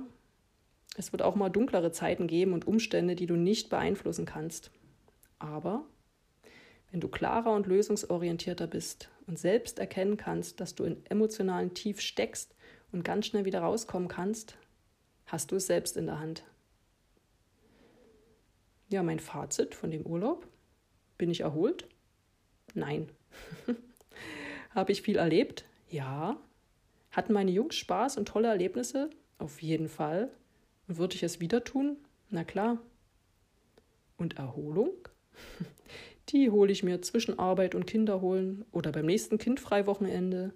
es 0.98 1.12
wird 1.12 1.22
auch 1.22 1.36
mal 1.36 1.50
dunklere 1.50 1.92
Zeiten 1.92 2.26
geben 2.26 2.54
und 2.54 2.66
Umstände, 2.66 3.16
die 3.16 3.28
du 3.28 3.36
nicht 3.36 3.70
beeinflussen 3.70 4.26
kannst. 4.26 4.72
Aber 5.38 5.86
wenn 6.90 7.00
du 7.00 7.08
klarer 7.08 7.54
und 7.54 7.68
lösungsorientierter 7.68 8.66
bist 8.66 9.12
und 9.28 9.38
selbst 9.38 9.78
erkennen 9.78 10.18
kannst, 10.18 10.60
dass 10.60 10.74
du 10.74 10.84
in 10.84 11.06
emotionalen 11.06 11.76
Tief 11.76 12.02
steckst 12.02 12.56
und 12.92 13.04
ganz 13.04 13.28
schnell 13.28 13.46
wieder 13.46 13.62
rauskommen 13.62 14.08
kannst, 14.08 14.58
hast 15.32 15.52
du 15.52 15.56
es 15.56 15.68
selbst 15.68 15.96
in 15.96 16.08
der 16.08 16.20
Hand. 16.20 16.44
Ja, 18.90 19.02
mein 19.02 19.22
Fazit 19.22 19.74
von 19.74 19.90
dem 19.90 20.06
Urlaub. 20.06 20.46
Bin 21.18 21.32
ich 21.32 21.42
erholt? 21.42 21.88
Nein. 22.74 23.08
Habe 24.72 24.92
ich 24.92 25.02
viel 25.02 25.16
erlebt? 25.16 25.64
Ja. 25.90 26.38
Hatten 27.12 27.32
meine 27.32 27.52
Jungs 27.52 27.76
Spaß 27.76 28.18
und 28.18 28.28
tolle 28.28 28.50
Erlebnisse? 28.50 29.10
Auf 29.38 29.62
jeden 29.62 29.88
Fall. 29.88 30.30
Würde 30.88 31.16
ich 31.16 31.24
es 31.24 31.40
wieder 31.40 31.64
tun? 31.64 31.96
Na 32.30 32.44
klar. 32.44 32.80
Und 34.18 34.38
Erholung? 34.38 34.92
Die 36.30 36.50
hole 36.50 36.74
ich 36.74 36.84
mir 36.84 37.02
zwischen 37.02 37.40
Arbeit 37.40 37.74
und 37.74 37.88
Kinderholen 37.88 38.66
oder 38.72 38.92
beim 38.92 39.06
nächsten 39.06 39.38
Kindfreiwochenende 39.38 40.54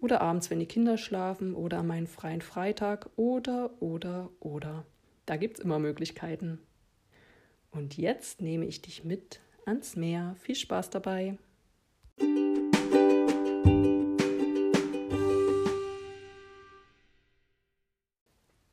oder 0.00 0.20
abends, 0.20 0.50
wenn 0.50 0.60
die 0.60 0.66
Kinder 0.66 0.96
schlafen 0.96 1.54
oder 1.54 1.78
an 1.78 1.86
meinem 1.86 2.06
freien 2.06 2.40
Freitag 2.40 3.10
oder, 3.16 3.70
oder, 3.80 4.30
oder. 4.40 4.84
Da 5.26 5.36
gibt 5.36 5.58
es 5.58 5.64
immer 5.64 5.78
Möglichkeiten. 5.78 6.60
Und 7.70 7.96
jetzt 7.96 8.40
nehme 8.40 8.64
ich 8.64 8.80
dich 8.80 9.04
mit 9.04 9.40
ans 9.66 9.96
Meer. 9.96 10.36
Viel 10.40 10.54
Spaß 10.54 10.90
dabei. 10.90 11.36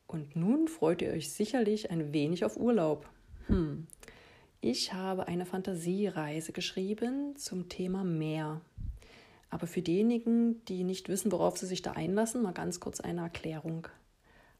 Und 0.06 0.34
nun 0.34 0.68
freut 0.68 1.02
ihr 1.02 1.10
euch 1.10 1.30
sicherlich 1.32 1.90
ein 1.90 2.12
wenig 2.14 2.44
auf 2.44 2.56
Urlaub. 2.56 3.08
Hm. 3.48 3.86
Ich 4.62 4.94
habe 4.94 5.28
eine 5.28 5.44
Fantasiereise 5.44 6.52
geschrieben 6.52 7.36
zum 7.36 7.68
Thema 7.68 8.02
Meer. 8.02 8.62
Aber 9.56 9.66
für 9.66 9.80
diejenigen, 9.80 10.62
die 10.66 10.84
nicht 10.84 11.08
wissen, 11.08 11.32
worauf 11.32 11.56
sie 11.56 11.64
sich 11.64 11.80
da 11.80 11.92
einlassen, 11.92 12.42
mal 12.42 12.52
ganz 12.52 12.78
kurz 12.78 13.00
eine 13.00 13.22
Erklärung. 13.22 13.88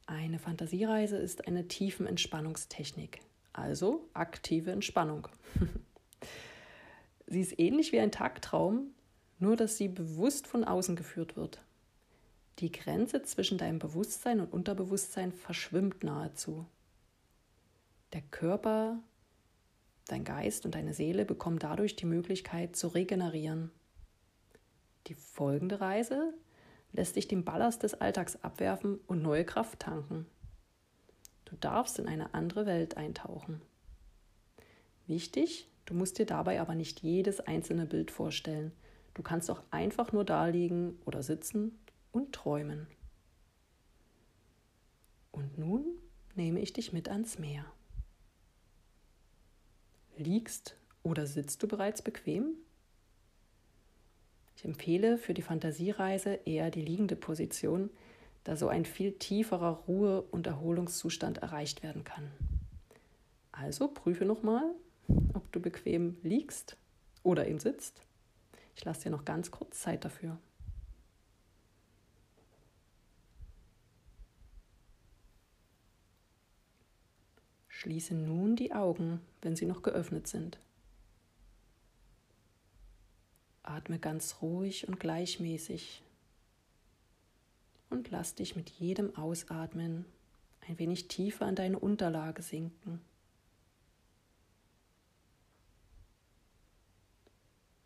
Eine 0.07 0.39
Fantasiereise 0.39 1.19
ist 1.19 1.47
eine 1.47 1.69
tiefen 1.69 2.07
Entspannungstechnik, 2.07 3.21
also 3.53 4.09
aktive 4.15 4.71
Entspannung. 4.71 5.29
sie 7.27 7.43
ist 7.43 7.59
ähnlich 7.59 7.93
wie 7.93 8.01
ein 8.01 8.11
Tagtraum, 8.11 8.87
nur 9.39 9.55
dass 9.55 9.77
sie 9.77 9.89
bewusst 9.89 10.47
von 10.47 10.65
außen 10.65 10.97
geführt 10.97 11.37
wird. 11.37 11.61
Die 12.61 12.73
Grenze 12.73 13.21
zwischen 13.21 13.59
deinem 13.59 13.79
Bewusstsein 13.79 14.41
und 14.41 14.51
Unterbewusstsein 14.51 15.31
verschwimmt 15.31 16.05
nahezu. 16.05 16.65
Der 18.15 18.23
Körper, 18.23 18.99
dein 20.07 20.25
Geist 20.25 20.65
und 20.65 20.75
deine 20.75 20.95
Seele 20.95 21.27
bekommen 21.27 21.59
dadurch 21.59 21.97
die 21.97 22.07
Möglichkeit 22.07 22.77
zu 22.77 22.89
regenerieren. 22.89 23.71
Die 25.07 25.15
folgende 25.15 25.81
Reise 25.81 26.35
lässt 26.93 27.17
dich 27.17 27.29
den 27.29 27.45
Ballast 27.45 27.83
des 27.83 27.95
Alltags 27.95 28.43
abwerfen 28.43 28.99
und 29.07 29.23
neue 29.23 29.45
Kraft 29.45 29.81
tanken. 29.81 30.27
Du 31.45 31.55
darfst 31.57 31.99
in 31.99 32.09
eine 32.09 32.35
andere 32.35 32.67
Welt 32.67 32.97
eintauchen. 32.97 33.63
Wichtig, 35.07 35.69
du 35.85 35.95
musst 35.95 36.19
dir 36.19 36.27
dabei 36.27 36.61
aber 36.61 36.75
nicht 36.75 37.01
jedes 37.01 37.41
einzelne 37.41 37.87
Bild 37.87 38.11
vorstellen. 38.11 38.73
Du 39.15 39.23
kannst 39.23 39.51
auch 39.51 39.63
einfach 39.71 40.13
nur 40.13 40.25
da 40.25 40.47
liegen 40.47 40.99
oder 41.05 41.23
sitzen 41.23 41.79
und 42.11 42.33
träumen. 42.33 42.89
Und 45.31 45.57
nun 45.59 45.85
nehme 46.35 46.61
ich 46.61 46.73
dich 46.73 46.93
mit 46.93 47.09
ans 47.09 47.39
Meer. 47.39 47.65
Liegst 50.17 50.77
oder 51.03 51.27
sitzt 51.27 51.63
du 51.63 51.69
bereits 51.69 52.03
bequem? 52.03 52.57
Ich 54.57 54.65
empfehle 54.65 55.19
für 55.19 55.35
die 55.35 55.43
Fantasiereise 55.43 56.41
eher 56.47 56.71
die 56.71 56.81
liegende 56.81 57.15
Position, 57.15 57.91
da 58.45 58.57
so 58.57 58.69
ein 58.69 58.87
viel 58.87 59.13
tieferer 59.13 59.83
Ruhe- 59.87 60.23
und 60.31 60.47
Erholungszustand 60.47 61.39
erreicht 61.39 61.83
werden 61.83 62.05
kann. 62.05 62.31
Also 63.53 63.89
prüfe 63.89 64.25
nochmal, 64.25 64.65
ob 65.35 65.51
du 65.53 65.61
bequem 65.61 66.17
liegst 66.23 66.77
oder 67.23 67.47
eben 67.47 67.59
sitzt. 67.59 68.01
Ich 68.77 68.85
lasse 68.85 69.05
dir 69.05 69.11
noch 69.11 69.25
ganz 69.25 69.51
kurz 69.51 69.81
Zeit 69.81 70.05
dafür. 70.05 70.39
Schließe 77.69 78.15
nun 78.15 78.57
die 78.57 78.73
Augen, 78.73 79.21
wenn 79.43 79.55
sie 79.55 79.67
noch 79.67 79.83
geöffnet 79.83 80.27
sind. 80.27 80.59
Atme 83.67 83.99
ganz 83.99 84.37
ruhig 84.43 84.89
und 84.89 84.99
gleichmäßig 85.01 86.03
und 87.91 88.11
lass 88.11 88.35
dich 88.35 88.57
mit 88.57 88.71
jedem 88.71 89.15
Ausatmen 89.17 90.05
ein 90.67 90.79
wenig 90.79 91.09
tiefer 91.09 91.49
in 91.49 91.55
deine 91.55 91.79
Unterlage 91.79 92.43
sinken. 92.43 93.01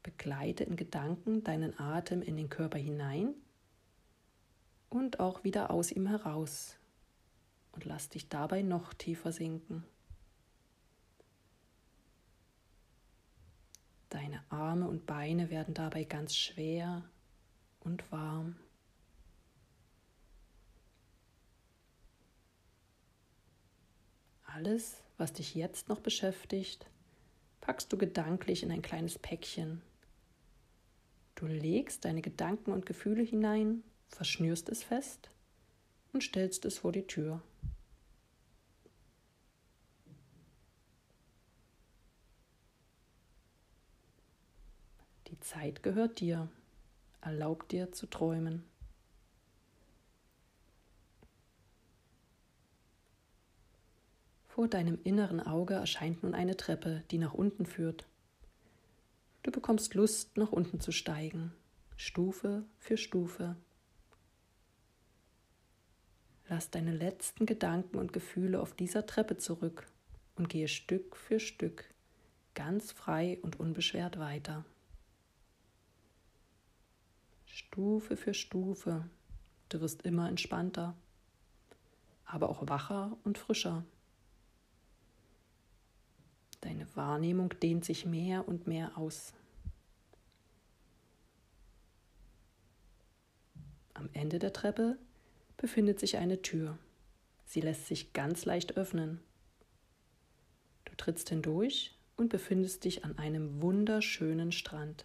Begleite 0.02 0.64
in 0.64 0.76
Gedanken 0.76 1.44
deinen 1.44 1.78
Atem 1.78 2.22
in 2.22 2.36
den 2.36 2.48
Körper 2.48 2.78
hinein 2.78 3.34
und 4.88 5.20
auch 5.20 5.44
wieder 5.44 5.70
aus 5.70 5.92
ihm 5.92 6.06
heraus 6.06 6.76
und 7.72 7.84
lass 7.84 8.08
dich 8.08 8.28
dabei 8.28 8.62
noch 8.62 8.94
tiefer 8.94 9.32
sinken. 9.32 9.84
Deine 14.10 14.42
Arme 14.50 14.88
und 14.88 15.06
Beine 15.06 15.50
werden 15.50 15.72
dabei 15.72 16.02
ganz 16.02 16.34
schwer 16.36 17.04
und 17.78 18.10
warm. 18.10 18.56
Alles, 24.44 25.00
was 25.16 25.32
dich 25.32 25.54
jetzt 25.54 25.88
noch 25.88 26.00
beschäftigt, 26.00 26.90
packst 27.60 27.92
du 27.92 27.96
gedanklich 27.96 28.64
in 28.64 28.72
ein 28.72 28.82
kleines 28.82 29.16
Päckchen. 29.16 29.80
Du 31.36 31.46
legst 31.46 32.04
deine 32.04 32.20
Gedanken 32.20 32.72
und 32.72 32.86
Gefühle 32.86 33.22
hinein, 33.22 33.84
verschnürst 34.08 34.68
es 34.70 34.82
fest 34.82 35.30
und 36.12 36.24
stellst 36.24 36.64
es 36.64 36.78
vor 36.78 36.90
die 36.90 37.06
Tür. 37.06 37.42
Zeit 45.40 45.82
gehört 45.82 46.20
dir. 46.20 46.48
Erlaub 47.20 47.68
dir 47.68 47.92
zu 47.92 48.06
träumen. 48.06 48.64
Vor 54.46 54.68
deinem 54.68 54.98
inneren 55.04 55.40
Auge 55.40 55.74
erscheint 55.74 56.22
nun 56.22 56.34
eine 56.34 56.56
Treppe, 56.56 57.02
die 57.10 57.18
nach 57.18 57.34
unten 57.34 57.66
führt. 57.66 58.06
Du 59.42 59.50
bekommst 59.50 59.94
Lust, 59.94 60.36
nach 60.36 60.52
unten 60.52 60.80
zu 60.80 60.92
steigen, 60.92 61.52
Stufe 61.96 62.64
für 62.78 62.96
Stufe. 62.96 63.56
Lass 66.48 66.70
deine 66.70 66.92
letzten 66.92 67.46
Gedanken 67.46 67.96
und 67.96 68.12
Gefühle 68.12 68.60
auf 68.60 68.74
dieser 68.74 69.06
Treppe 69.06 69.36
zurück 69.36 69.86
und 70.34 70.48
gehe 70.48 70.68
Stück 70.68 71.16
für 71.16 71.40
Stück 71.40 71.84
ganz 72.54 72.92
frei 72.92 73.38
und 73.42 73.58
unbeschwert 73.58 74.18
weiter. 74.18 74.64
Stufe 77.60 78.16
für 78.16 78.32
Stufe. 78.32 79.04
Du 79.68 79.80
wirst 79.82 80.02
immer 80.02 80.28
entspannter, 80.28 80.96
aber 82.24 82.48
auch 82.48 82.66
wacher 82.68 83.16
und 83.22 83.36
frischer. 83.36 83.84
Deine 86.62 86.86
Wahrnehmung 86.96 87.50
dehnt 87.62 87.84
sich 87.84 88.06
mehr 88.06 88.48
und 88.48 88.66
mehr 88.66 88.96
aus. 88.96 89.34
Am 93.92 94.08
Ende 94.14 94.38
der 94.38 94.54
Treppe 94.54 94.98
befindet 95.58 96.00
sich 96.00 96.16
eine 96.16 96.40
Tür. 96.40 96.78
Sie 97.44 97.60
lässt 97.60 97.86
sich 97.86 98.14
ganz 98.14 98.46
leicht 98.46 98.78
öffnen. 98.78 99.20
Du 100.86 100.94
trittst 100.96 101.28
hindurch 101.28 101.94
und 102.16 102.30
befindest 102.30 102.84
dich 102.84 103.04
an 103.04 103.18
einem 103.18 103.60
wunderschönen 103.60 104.50
Strand. 104.50 105.04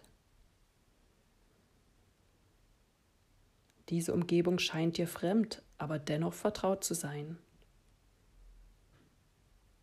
Diese 3.88 4.12
Umgebung 4.12 4.58
scheint 4.58 4.96
dir 4.96 5.06
fremd, 5.06 5.62
aber 5.78 5.98
dennoch 5.98 6.34
vertraut 6.34 6.82
zu 6.82 6.94
sein. 6.94 7.38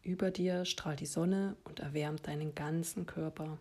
Über 0.02 0.32
dir 0.32 0.66
strahlt 0.66 1.00
die 1.00 1.06
Sonne 1.06 1.56
und 1.64 1.80
erwärmt 1.80 2.28
deinen 2.28 2.54
ganzen 2.54 3.06
Körper. 3.06 3.58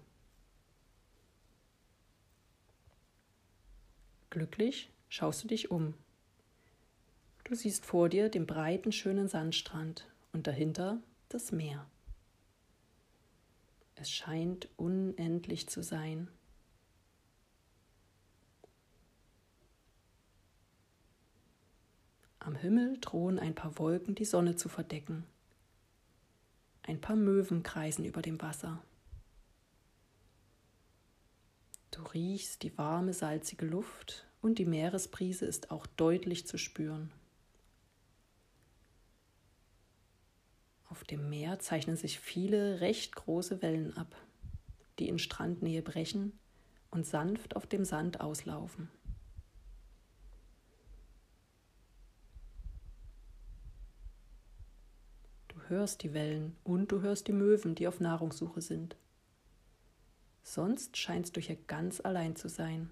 Glücklich 4.30 4.90
schaust 5.08 5.44
du 5.44 5.48
dich 5.48 5.70
um. 5.70 5.94
Du 7.44 7.54
siehst 7.54 7.84
vor 7.84 8.08
dir 8.08 8.28
den 8.28 8.46
breiten, 8.46 8.90
schönen 8.90 9.28
Sandstrand 9.28 10.08
und 10.32 10.46
dahinter 10.46 10.98
das 11.28 11.52
Meer. 11.52 11.86
Es 13.94 14.10
scheint 14.10 14.68
unendlich 14.76 15.68
zu 15.68 15.82
sein. 15.82 16.28
Am 22.44 22.56
Himmel 22.56 22.98
drohen 23.00 23.38
ein 23.38 23.54
paar 23.54 23.78
Wolken 23.78 24.16
die 24.16 24.24
Sonne 24.24 24.56
zu 24.56 24.68
verdecken. 24.68 25.24
Ein 26.82 27.00
paar 27.00 27.14
Möwen 27.14 27.62
kreisen 27.62 28.04
über 28.04 28.20
dem 28.20 28.42
Wasser. 28.42 28.82
Du 31.92 32.02
riechst 32.02 32.64
die 32.64 32.76
warme, 32.76 33.14
salzige 33.14 33.64
Luft 33.64 34.26
und 34.40 34.58
die 34.58 34.64
Meeresbrise 34.64 35.46
ist 35.46 35.70
auch 35.70 35.86
deutlich 35.86 36.44
zu 36.48 36.58
spüren. 36.58 37.12
Auf 40.88 41.04
dem 41.04 41.30
Meer 41.30 41.60
zeichnen 41.60 41.96
sich 41.96 42.18
viele 42.18 42.80
recht 42.80 43.14
große 43.14 43.62
Wellen 43.62 43.96
ab, 43.96 44.16
die 44.98 45.08
in 45.08 45.20
Strandnähe 45.20 45.80
brechen 45.80 46.36
und 46.90 47.06
sanft 47.06 47.54
auf 47.54 47.68
dem 47.68 47.84
Sand 47.84 48.20
auslaufen. 48.20 48.90
Hörst 55.72 56.02
die 56.02 56.12
Wellen 56.12 56.56
und 56.64 56.92
du 56.92 57.00
hörst 57.00 57.28
die 57.28 57.32
Möwen, 57.32 57.74
die 57.74 57.88
auf 57.88 58.00
Nahrungssuche 58.00 58.60
sind. 58.60 58.96
Sonst 60.42 60.96
scheinst 60.96 61.36
du 61.36 61.40
hier 61.40 61.56
ganz 61.66 62.00
allein 62.00 62.36
zu 62.36 62.48
sein. 62.48 62.90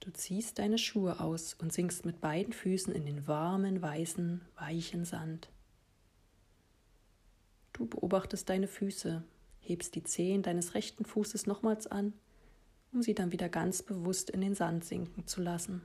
Du 0.00 0.12
ziehst 0.12 0.58
deine 0.58 0.76
Schuhe 0.76 1.18
aus 1.20 1.54
und 1.54 1.72
sinkst 1.72 2.04
mit 2.04 2.20
beiden 2.20 2.52
Füßen 2.52 2.94
in 2.94 3.06
den 3.06 3.26
warmen, 3.26 3.80
weißen, 3.80 4.42
weichen 4.56 5.04
Sand. 5.04 5.48
Du 7.72 7.86
beobachtest 7.86 8.48
deine 8.48 8.68
Füße, 8.68 9.24
hebst 9.60 9.94
die 9.94 10.04
Zehen 10.04 10.42
deines 10.42 10.74
rechten 10.74 11.04
Fußes 11.04 11.46
nochmals 11.46 11.86
an, 11.86 12.12
um 12.92 13.02
sie 13.02 13.14
dann 13.14 13.32
wieder 13.32 13.48
ganz 13.48 13.82
bewusst 13.82 14.30
in 14.30 14.42
den 14.42 14.54
Sand 14.54 14.84
sinken 14.84 15.26
zu 15.26 15.40
lassen. 15.40 15.82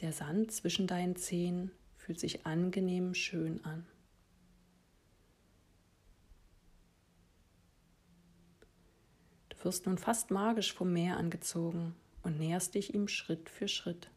Der 0.00 0.12
Sand 0.12 0.52
zwischen 0.52 0.86
deinen 0.86 1.16
Zehen 1.16 1.70
fühlt 1.96 2.20
sich 2.20 2.44
angenehm 2.44 3.14
schön 3.14 3.64
an. 3.64 3.86
Du 9.48 9.64
wirst 9.64 9.86
nun 9.86 9.96
fast 9.96 10.30
magisch 10.30 10.74
vom 10.74 10.92
Meer 10.92 11.16
angezogen 11.16 11.94
und 12.22 12.38
näherst 12.38 12.74
dich 12.74 12.94
ihm 12.94 13.08
Schritt 13.08 13.48
für 13.48 13.68
Schritt. 13.68 14.10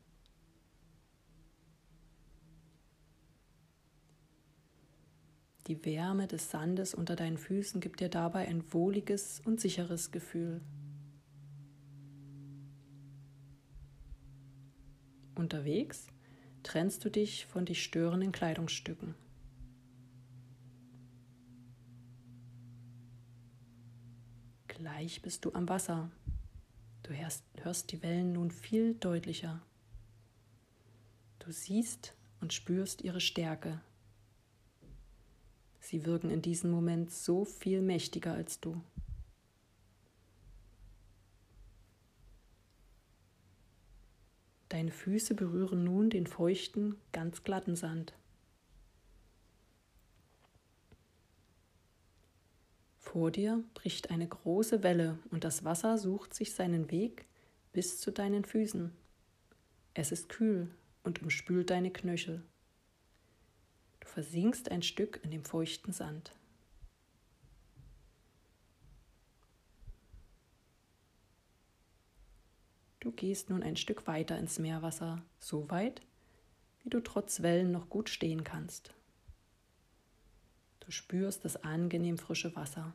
Die 5.67 5.85
Wärme 5.85 6.27
des 6.27 6.49
Sandes 6.49 6.93
unter 6.93 7.15
deinen 7.15 7.37
Füßen 7.37 7.79
gibt 7.79 7.99
dir 7.99 8.09
dabei 8.09 8.47
ein 8.47 8.73
wohliges 8.73 9.39
und 9.45 9.61
sicheres 9.61 10.11
Gefühl. 10.11 10.61
Unterwegs 15.39 16.07
trennst 16.63 17.05
du 17.05 17.09
dich 17.09 17.45
von 17.45 17.65
dich 17.65 17.81
störenden 17.81 18.33
Kleidungsstücken. 18.33 19.15
Gleich 24.67 25.21
bist 25.21 25.45
du 25.45 25.53
am 25.53 25.69
Wasser. 25.69 26.11
Du 27.03 27.13
hörst, 27.13 27.45
hörst 27.61 27.93
die 27.93 28.03
Wellen 28.03 28.33
nun 28.33 28.51
viel 28.51 28.95
deutlicher. 28.95 29.61
Du 31.39 31.53
siehst 31.53 32.15
und 32.41 32.51
spürst 32.51 33.01
ihre 33.01 33.21
Stärke. 33.21 33.79
Sie 35.79 36.05
wirken 36.05 36.31
in 36.31 36.41
diesem 36.41 36.69
Moment 36.69 37.11
so 37.11 37.45
viel 37.45 37.81
mächtiger 37.81 38.33
als 38.33 38.59
du. 38.59 38.81
Deine 44.69 44.91
Füße 44.91 45.33
berühren 45.33 45.83
nun 45.83 46.11
den 46.11 46.27
feuchten, 46.27 46.95
ganz 47.11 47.43
glatten 47.43 47.75
Sand. 47.75 48.13
Vor 52.97 53.31
dir 53.31 53.63
bricht 53.73 54.11
eine 54.11 54.27
große 54.27 54.83
Welle 54.83 55.17
und 55.31 55.43
das 55.43 55.63
Wasser 55.65 55.97
sucht 55.97 56.35
sich 56.35 56.53
seinen 56.53 56.91
Weg 56.91 57.25
bis 57.73 57.99
zu 57.99 58.11
deinen 58.11 58.45
Füßen. 58.45 58.91
Es 59.95 60.11
ist 60.11 60.29
kühl 60.29 60.69
und 61.03 61.23
umspült 61.23 61.71
deine 61.71 61.91
Knöchel. 61.91 62.43
Du 64.01 64.07
versinkst 64.07 64.69
ein 64.69 64.83
Stück 64.83 65.19
in 65.23 65.31
dem 65.31 65.43
feuchten 65.43 65.91
Sand. 65.91 66.33
Du 72.99 73.11
gehst 73.11 73.49
nun 73.49 73.63
ein 73.63 73.77
Stück 73.77 74.07
weiter 74.07 74.37
ins 74.37 74.59
Meerwasser, 74.59 75.21
so 75.39 75.69
weit, 75.69 76.01
wie 76.83 76.89
du 76.89 76.99
trotz 76.99 77.41
Wellen 77.41 77.71
noch 77.71 77.89
gut 77.89 78.09
stehen 78.09 78.43
kannst. 78.43 78.93
Du 80.81 80.91
spürst 80.91 81.45
das 81.45 81.63
angenehm 81.63 82.17
frische 82.17 82.55
Wasser. 82.55 82.93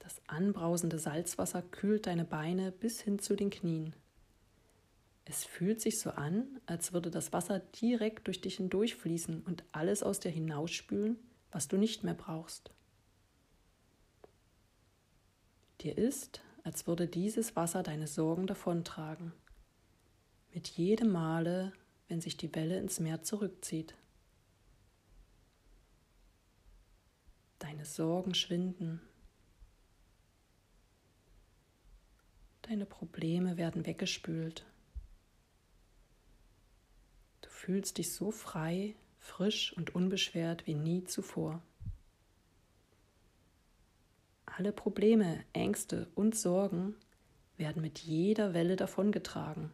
Das 0.00 0.20
anbrausende 0.26 0.98
Salzwasser 0.98 1.62
kühlt 1.62 2.06
deine 2.06 2.24
Beine 2.24 2.72
bis 2.72 3.00
hin 3.00 3.18
zu 3.18 3.36
den 3.36 3.50
Knien. 3.50 3.94
Es 5.24 5.44
fühlt 5.44 5.80
sich 5.80 6.00
so 6.00 6.10
an, 6.10 6.60
als 6.66 6.92
würde 6.92 7.10
das 7.10 7.32
Wasser 7.32 7.60
direkt 7.60 8.26
durch 8.26 8.40
dich 8.40 8.56
hindurchfließen 8.56 9.42
und 9.42 9.64
alles 9.72 10.02
aus 10.02 10.20
dir 10.20 10.30
hinausspülen, 10.30 11.16
was 11.50 11.68
du 11.68 11.78
nicht 11.78 12.04
mehr 12.04 12.14
brauchst. 12.14 12.70
Dir 15.84 15.98
ist, 15.98 16.40
als 16.62 16.86
würde 16.86 17.06
dieses 17.06 17.56
Wasser 17.56 17.82
deine 17.82 18.06
Sorgen 18.06 18.46
davontragen. 18.46 19.34
Mit 20.54 20.66
jedem 20.68 21.12
Male, 21.12 21.74
wenn 22.08 22.22
sich 22.22 22.38
die 22.38 22.54
Welle 22.54 22.78
ins 22.78 23.00
Meer 23.00 23.22
zurückzieht. 23.22 23.94
Deine 27.58 27.84
Sorgen 27.84 28.34
schwinden. 28.34 29.02
Deine 32.62 32.86
Probleme 32.86 33.58
werden 33.58 33.84
weggespült. 33.84 34.64
Du 37.42 37.50
fühlst 37.50 37.98
dich 37.98 38.14
so 38.14 38.30
frei, 38.30 38.94
frisch 39.18 39.76
und 39.76 39.94
unbeschwert 39.94 40.66
wie 40.66 40.74
nie 40.74 41.04
zuvor. 41.04 41.62
Alle 44.56 44.70
Probleme, 44.70 45.44
Ängste 45.52 46.06
und 46.14 46.36
Sorgen 46.36 46.94
werden 47.56 47.82
mit 47.82 47.98
jeder 47.98 48.54
Welle 48.54 48.76
davongetragen. 48.76 49.72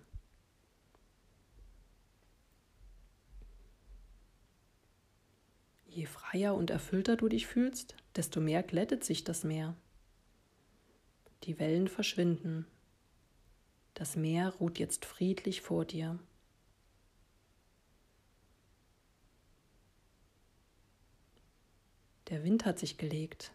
Je 5.86 6.06
freier 6.06 6.54
und 6.54 6.70
erfüllter 6.70 7.18
du 7.18 7.28
dich 7.28 7.46
fühlst, 7.46 7.94
desto 8.16 8.40
mehr 8.40 8.62
glättet 8.62 9.04
sich 9.04 9.22
das 9.22 9.44
Meer. 9.44 9.76
Die 11.42 11.58
Wellen 11.58 11.88
verschwinden. 11.88 12.64
Das 13.92 14.16
Meer 14.16 14.48
ruht 14.60 14.78
jetzt 14.78 15.04
friedlich 15.04 15.60
vor 15.60 15.84
dir. 15.84 16.18
Der 22.30 22.42
Wind 22.44 22.64
hat 22.64 22.78
sich 22.78 22.96
gelegt. 22.96 23.52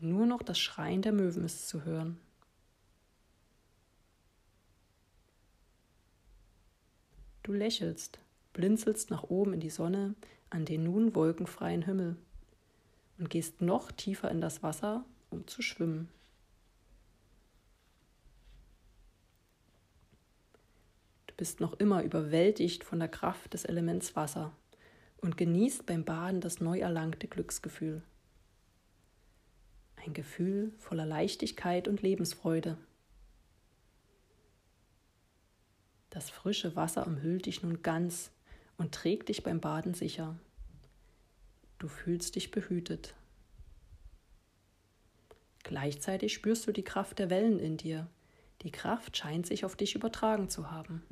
Nur 0.00 0.26
noch 0.26 0.42
das 0.42 0.58
Schreien 0.58 1.02
der 1.02 1.12
Möwen 1.12 1.44
ist 1.44 1.68
zu 1.68 1.84
hören. 1.84 2.18
Du 7.42 7.52
lächelst, 7.52 8.20
blinzelst 8.52 9.10
nach 9.10 9.24
oben 9.24 9.54
in 9.54 9.60
die 9.60 9.70
Sonne, 9.70 10.14
an 10.50 10.64
den 10.64 10.84
nun 10.84 11.14
wolkenfreien 11.14 11.82
Himmel. 11.82 12.16
und 13.18 13.30
gehst 13.30 13.60
noch 13.60 13.90
tiefer 13.90 14.30
in 14.30 14.40
das 14.40 14.62
Wasser, 14.62 15.04
um 15.30 15.44
zu 15.48 15.60
schwimmen. 15.60 16.08
Du 21.26 21.34
bist 21.36 21.58
noch 21.58 21.72
immer 21.80 22.04
überwältigt 22.04 22.84
von 22.84 23.00
der 23.00 23.08
Kraft 23.08 23.54
des 23.54 23.64
Elements 23.64 24.14
Wasser 24.14 24.52
und 25.16 25.36
genießt 25.36 25.84
beim 25.86 26.04
Baden 26.04 26.40
das 26.40 26.60
neu 26.60 26.78
erlangte 26.78 27.26
Glücksgefühl. 27.26 28.02
Ein 30.04 30.14
Gefühl 30.14 30.72
voller 30.78 31.06
Leichtigkeit 31.06 31.88
und 31.88 32.02
Lebensfreude. 32.02 32.78
Das 36.10 36.30
frische 36.30 36.74
Wasser 36.76 37.06
umhüllt 37.06 37.46
dich 37.46 37.62
nun 37.62 37.82
ganz 37.82 38.30
und 38.76 38.94
trägt 38.94 39.28
dich 39.28 39.42
beim 39.42 39.60
Baden 39.60 39.94
sicher. 39.94 40.38
Du 41.78 41.88
fühlst 41.88 42.34
dich 42.34 42.50
behütet. 42.50 43.14
Gleichzeitig 45.62 46.32
spürst 46.32 46.66
du 46.66 46.72
die 46.72 46.82
Kraft 46.82 47.18
der 47.18 47.30
Wellen 47.30 47.58
in 47.58 47.76
dir. 47.76 48.08
Die 48.62 48.72
Kraft 48.72 49.16
scheint 49.16 49.46
sich 49.46 49.64
auf 49.64 49.76
dich 49.76 49.94
übertragen 49.94 50.48
zu 50.48 50.70
haben. 50.70 51.02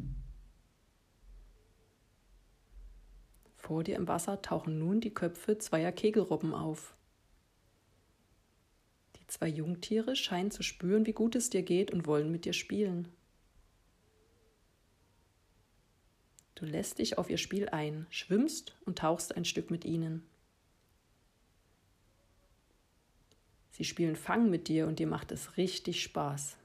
Vor 3.55 3.85
dir 3.85 3.97
im 3.97 4.09
Wasser 4.09 4.43
tauchen 4.43 4.79
nun 4.79 5.01
die 5.01 5.13
Köpfe 5.13 5.59
zweier 5.59 5.93
Kegelrobben 5.93 6.55
auf. 6.55 6.96
Zwei 9.27 9.49
Jungtiere 9.49 10.15
scheinen 10.15 10.51
zu 10.51 10.63
spüren, 10.63 11.07
wie 11.07 11.13
gut 11.13 11.35
es 11.35 11.51
dir 11.51 11.63
geht 11.63 11.91
und 11.91 12.07
wollen 12.07 12.31
mit 12.31 12.45
dir 12.45 12.53
spielen. 12.53 13.09
Du 16.55 16.65
lässt 16.65 17.01
dich 17.01 17.19
auf 17.19 17.29
ihr 17.29 17.37
Spiel 17.37 17.69
ein, 17.69 18.07
schwimmst 18.09 18.77
und 18.87 18.99
tauchst 18.99 19.37
ein 19.37 19.45
Stück 19.45 19.71
mit 19.71 19.85
ihnen. 19.85 20.23
Sie 23.73 23.85
spielen 23.85 24.17
Fang 24.17 24.49
mit 24.49 24.69
dir 24.69 24.87
und 24.87 24.99
dir 24.99 25.07
macht 25.07 25.33
es 25.33 25.59
richtig 25.59 26.03
Spaß. 26.03 26.57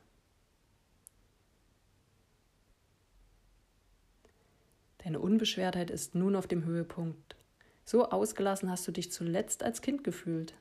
Deine 5.00 5.19
Unbeschwertheit 5.19 5.89
ist 5.89 6.15
nun 6.15 6.38
auf 6.38 6.47
dem 6.47 6.63
Höhepunkt. 6.63 7.36
So 7.84 8.10
ausgelassen 8.10 8.69
hast 8.69 8.88
du 8.88 8.93
dich 8.93 9.12
zuletzt 9.12 9.62
als 9.62 9.82
Kind 9.82 10.06
gefühlt. 10.06 10.54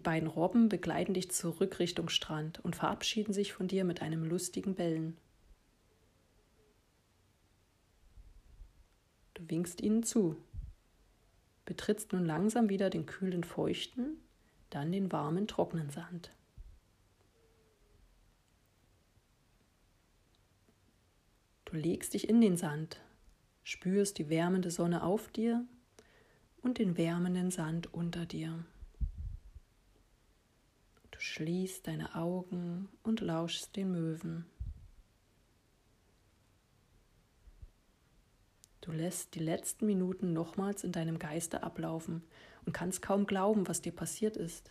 Die 0.00 0.04
beiden 0.04 0.30
Robben 0.30 0.70
begleiten 0.70 1.12
dich 1.12 1.30
zurück 1.30 1.78
Richtung 1.78 2.08
Strand 2.08 2.58
und 2.64 2.74
verabschieden 2.74 3.34
sich 3.34 3.52
von 3.52 3.68
dir 3.68 3.84
mit 3.84 4.00
einem 4.00 4.24
lustigen 4.24 4.74
Bellen. 4.74 5.18
Du 9.34 9.42
winkst 9.50 9.82
ihnen 9.82 10.02
zu, 10.02 10.38
betrittst 11.66 12.14
nun 12.14 12.24
langsam 12.24 12.70
wieder 12.70 12.88
den 12.88 13.04
kühlen, 13.04 13.44
feuchten, 13.44 14.16
dann 14.70 14.90
den 14.90 15.12
warmen, 15.12 15.46
trockenen 15.46 15.90
Sand. 15.90 16.32
Du 21.66 21.76
legst 21.76 22.14
dich 22.14 22.26
in 22.26 22.40
den 22.40 22.56
Sand, 22.56 23.02
spürst 23.64 24.16
die 24.16 24.30
wärmende 24.30 24.70
Sonne 24.70 25.02
auf 25.02 25.28
dir 25.28 25.66
und 26.62 26.78
den 26.78 26.96
wärmenden 26.96 27.50
Sand 27.50 27.92
unter 27.92 28.24
dir. 28.24 28.64
Schließt 31.22 31.86
deine 31.86 32.14
Augen 32.14 32.88
und 33.02 33.20
lauschst 33.20 33.76
den 33.76 33.92
Möwen. 33.92 34.46
Du 38.80 38.90
lässt 38.90 39.34
die 39.34 39.40
letzten 39.40 39.84
Minuten 39.84 40.32
nochmals 40.32 40.82
in 40.82 40.92
deinem 40.92 41.18
Geiste 41.18 41.62
ablaufen 41.62 42.22
und 42.64 42.72
kannst 42.72 43.02
kaum 43.02 43.26
glauben, 43.26 43.68
was 43.68 43.82
dir 43.82 43.92
passiert 43.92 44.38
ist. 44.38 44.70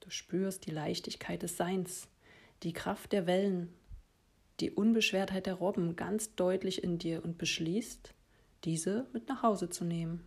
Du 0.00 0.08
spürst 0.08 0.64
die 0.64 0.70
Leichtigkeit 0.70 1.42
des 1.42 1.58
Seins 1.58 2.08
die 2.62 2.72
Kraft 2.72 3.12
der 3.12 3.26
Wellen, 3.26 3.74
die 4.60 4.70
Unbeschwertheit 4.70 5.44
der 5.44 5.54
Robben 5.54 5.96
ganz 5.96 6.34
deutlich 6.34 6.82
in 6.82 6.96
dir 6.96 7.22
und 7.24 7.36
beschließt, 7.36 8.14
diese 8.64 9.06
mit 9.12 9.28
nach 9.28 9.42
Hause 9.42 9.68
zu 9.68 9.84
nehmen. 9.84 10.24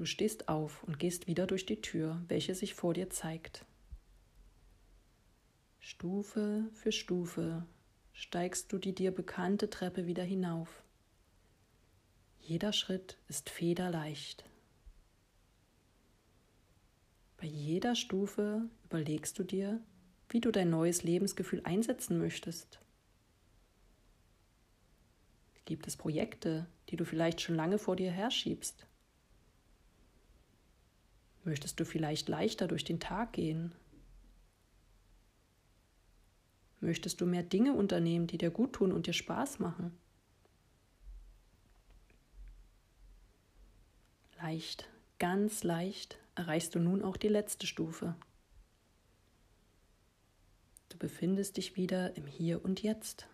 Du 0.00 0.06
stehst 0.06 0.48
auf 0.48 0.82
und 0.84 0.98
gehst 0.98 1.26
wieder 1.26 1.46
durch 1.46 1.66
die 1.66 1.82
Tür, 1.82 2.22
welche 2.26 2.54
sich 2.54 2.72
vor 2.72 2.94
dir 2.94 3.10
zeigt. 3.10 3.66
Stufe 5.78 6.70
für 6.72 6.90
Stufe 6.90 7.66
steigst 8.14 8.72
du 8.72 8.78
die 8.78 8.94
dir 8.94 9.10
bekannte 9.10 9.68
Treppe 9.68 10.06
wieder 10.06 10.22
hinauf. 10.22 10.82
Jeder 12.38 12.72
Schritt 12.72 13.18
ist 13.28 13.50
federleicht. 13.50 14.46
Bei 17.36 17.46
jeder 17.46 17.94
Stufe 17.94 18.70
überlegst 18.84 19.38
du 19.38 19.44
dir, 19.44 19.82
wie 20.30 20.40
du 20.40 20.50
dein 20.50 20.70
neues 20.70 21.02
Lebensgefühl 21.02 21.60
einsetzen 21.64 22.16
möchtest. 22.16 22.80
Gibt 25.66 25.86
es 25.86 25.98
Projekte, 25.98 26.64
die 26.88 26.96
du 26.96 27.04
vielleicht 27.04 27.42
schon 27.42 27.54
lange 27.54 27.76
vor 27.76 27.96
dir 27.96 28.10
herschiebst? 28.10 28.86
Möchtest 31.44 31.80
du 31.80 31.84
vielleicht 31.84 32.28
leichter 32.28 32.68
durch 32.68 32.84
den 32.84 33.00
Tag 33.00 33.32
gehen? 33.32 33.72
Möchtest 36.80 37.20
du 37.20 37.26
mehr 37.26 37.42
Dinge 37.42 37.74
unternehmen, 37.74 38.26
die 38.26 38.38
dir 38.38 38.50
gut 38.50 38.74
tun 38.74 38.92
und 38.92 39.06
dir 39.06 39.12
Spaß 39.12 39.58
machen? 39.58 39.96
Leicht, 44.36 44.88
ganz 45.18 45.62
leicht 45.62 46.18
erreichst 46.34 46.74
du 46.74 46.78
nun 46.78 47.02
auch 47.02 47.18
die 47.18 47.28
letzte 47.28 47.66
Stufe. 47.66 48.16
Du 50.88 50.96
befindest 50.96 51.58
dich 51.58 51.76
wieder 51.76 52.16
im 52.16 52.26
Hier 52.26 52.64
und 52.64 52.82
Jetzt. 52.82 53.28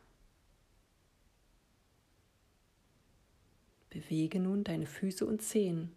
Bewege 3.91 4.41
nun 4.41 4.65
deine 4.65 4.87
Füße 4.87 5.25
und 5.25 5.41
Zehen, 5.41 5.95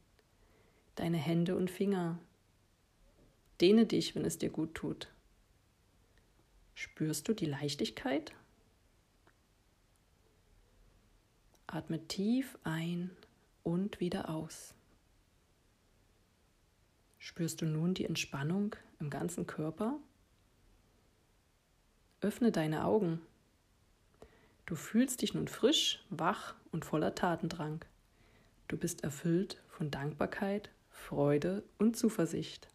deine 0.95 1.17
Hände 1.17 1.55
und 1.55 1.69
Finger. 1.69 2.19
Dehne 3.61 3.85
dich, 3.85 4.15
wenn 4.15 4.25
es 4.25 4.37
dir 4.37 4.49
gut 4.49 4.75
tut. 4.75 5.11
Spürst 6.75 7.27
du 7.27 7.33
die 7.33 7.45
Leichtigkeit? 7.45 8.33
Atme 11.67 12.07
tief 12.07 12.57
ein 12.63 13.11
und 13.63 13.99
wieder 13.99 14.29
aus. 14.29 14.73
Spürst 17.19 17.61
du 17.61 17.65
nun 17.65 17.93
die 17.93 18.05
Entspannung 18.05 18.75
im 18.99 19.09
ganzen 19.09 19.45
Körper? 19.45 19.99
Öffne 22.21 22.51
deine 22.51 22.85
Augen. 22.85 23.21
Du 24.65 24.75
fühlst 24.75 25.21
dich 25.21 25.33
nun 25.33 25.47
frisch, 25.47 26.03
wach 26.09 26.55
und 26.71 26.85
voller 26.85 27.13
Tatendrang. 27.13 27.83
Du 28.67 28.77
bist 28.77 29.03
erfüllt 29.03 29.61
von 29.67 29.91
Dankbarkeit, 29.91 30.69
Freude 30.99 31.63
und 31.79 31.97
Zuversicht. 31.97 32.67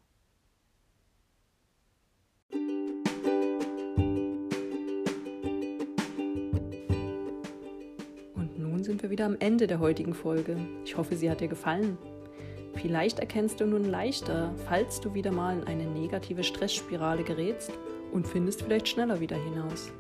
Und 8.35 8.59
nun 8.59 8.83
sind 8.83 9.03
wir 9.03 9.11
wieder 9.11 9.27
am 9.27 9.37
Ende 9.39 9.69
der 9.69 9.79
heutigen 9.79 10.15
Folge. 10.15 10.57
Ich 10.85 10.97
hoffe, 10.97 11.15
sie 11.15 11.31
hat 11.31 11.43
dir 11.43 11.49
gefallen. 11.49 11.97
Vielleicht 12.75 13.21
erkennst 13.21 13.61
du 13.61 13.67
nun 13.67 13.85
leichter, 13.85 14.53
falls 14.67 15.01
du 15.01 15.15
wieder 15.15 15.31
mal 15.31 15.59
in 15.59 15.65
eine 15.65 15.87
negative 15.87 16.43
Stressspirale 16.43 17.23
gerätst 17.23 17.71
und 18.11 18.27
findest 18.27 18.63
vielleicht 18.63 18.89
schneller 18.89 19.21
wieder 19.21 19.37
hinaus. 19.37 19.93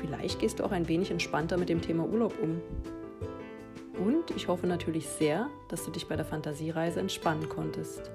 Vielleicht 0.00 0.38
gehst 0.38 0.60
du 0.60 0.64
auch 0.64 0.72
ein 0.72 0.86
wenig 0.86 1.10
entspannter 1.10 1.56
mit 1.56 1.70
dem 1.70 1.82
Thema 1.82 2.04
Urlaub 2.04 2.34
um. 2.40 2.60
Und 4.00 4.30
ich 4.34 4.48
hoffe 4.48 4.66
natürlich 4.66 5.06
sehr, 5.06 5.48
dass 5.68 5.84
du 5.84 5.90
dich 5.90 6.08
bei 6.08 6.16
der 6.16 6.24
Fantasiereise 6.24 7.00
entspannen 7.00 7.48
konntest. 7.48 8.10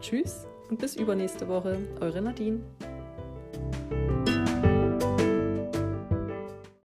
Tschüss 0.00 0.46
und 0.70 0.78
bis 0.78 0.94
übernächste 0.94 1.48
Woche, 1.48 1.78
eure 2.00 2.22
Nadine. 2.22 2.60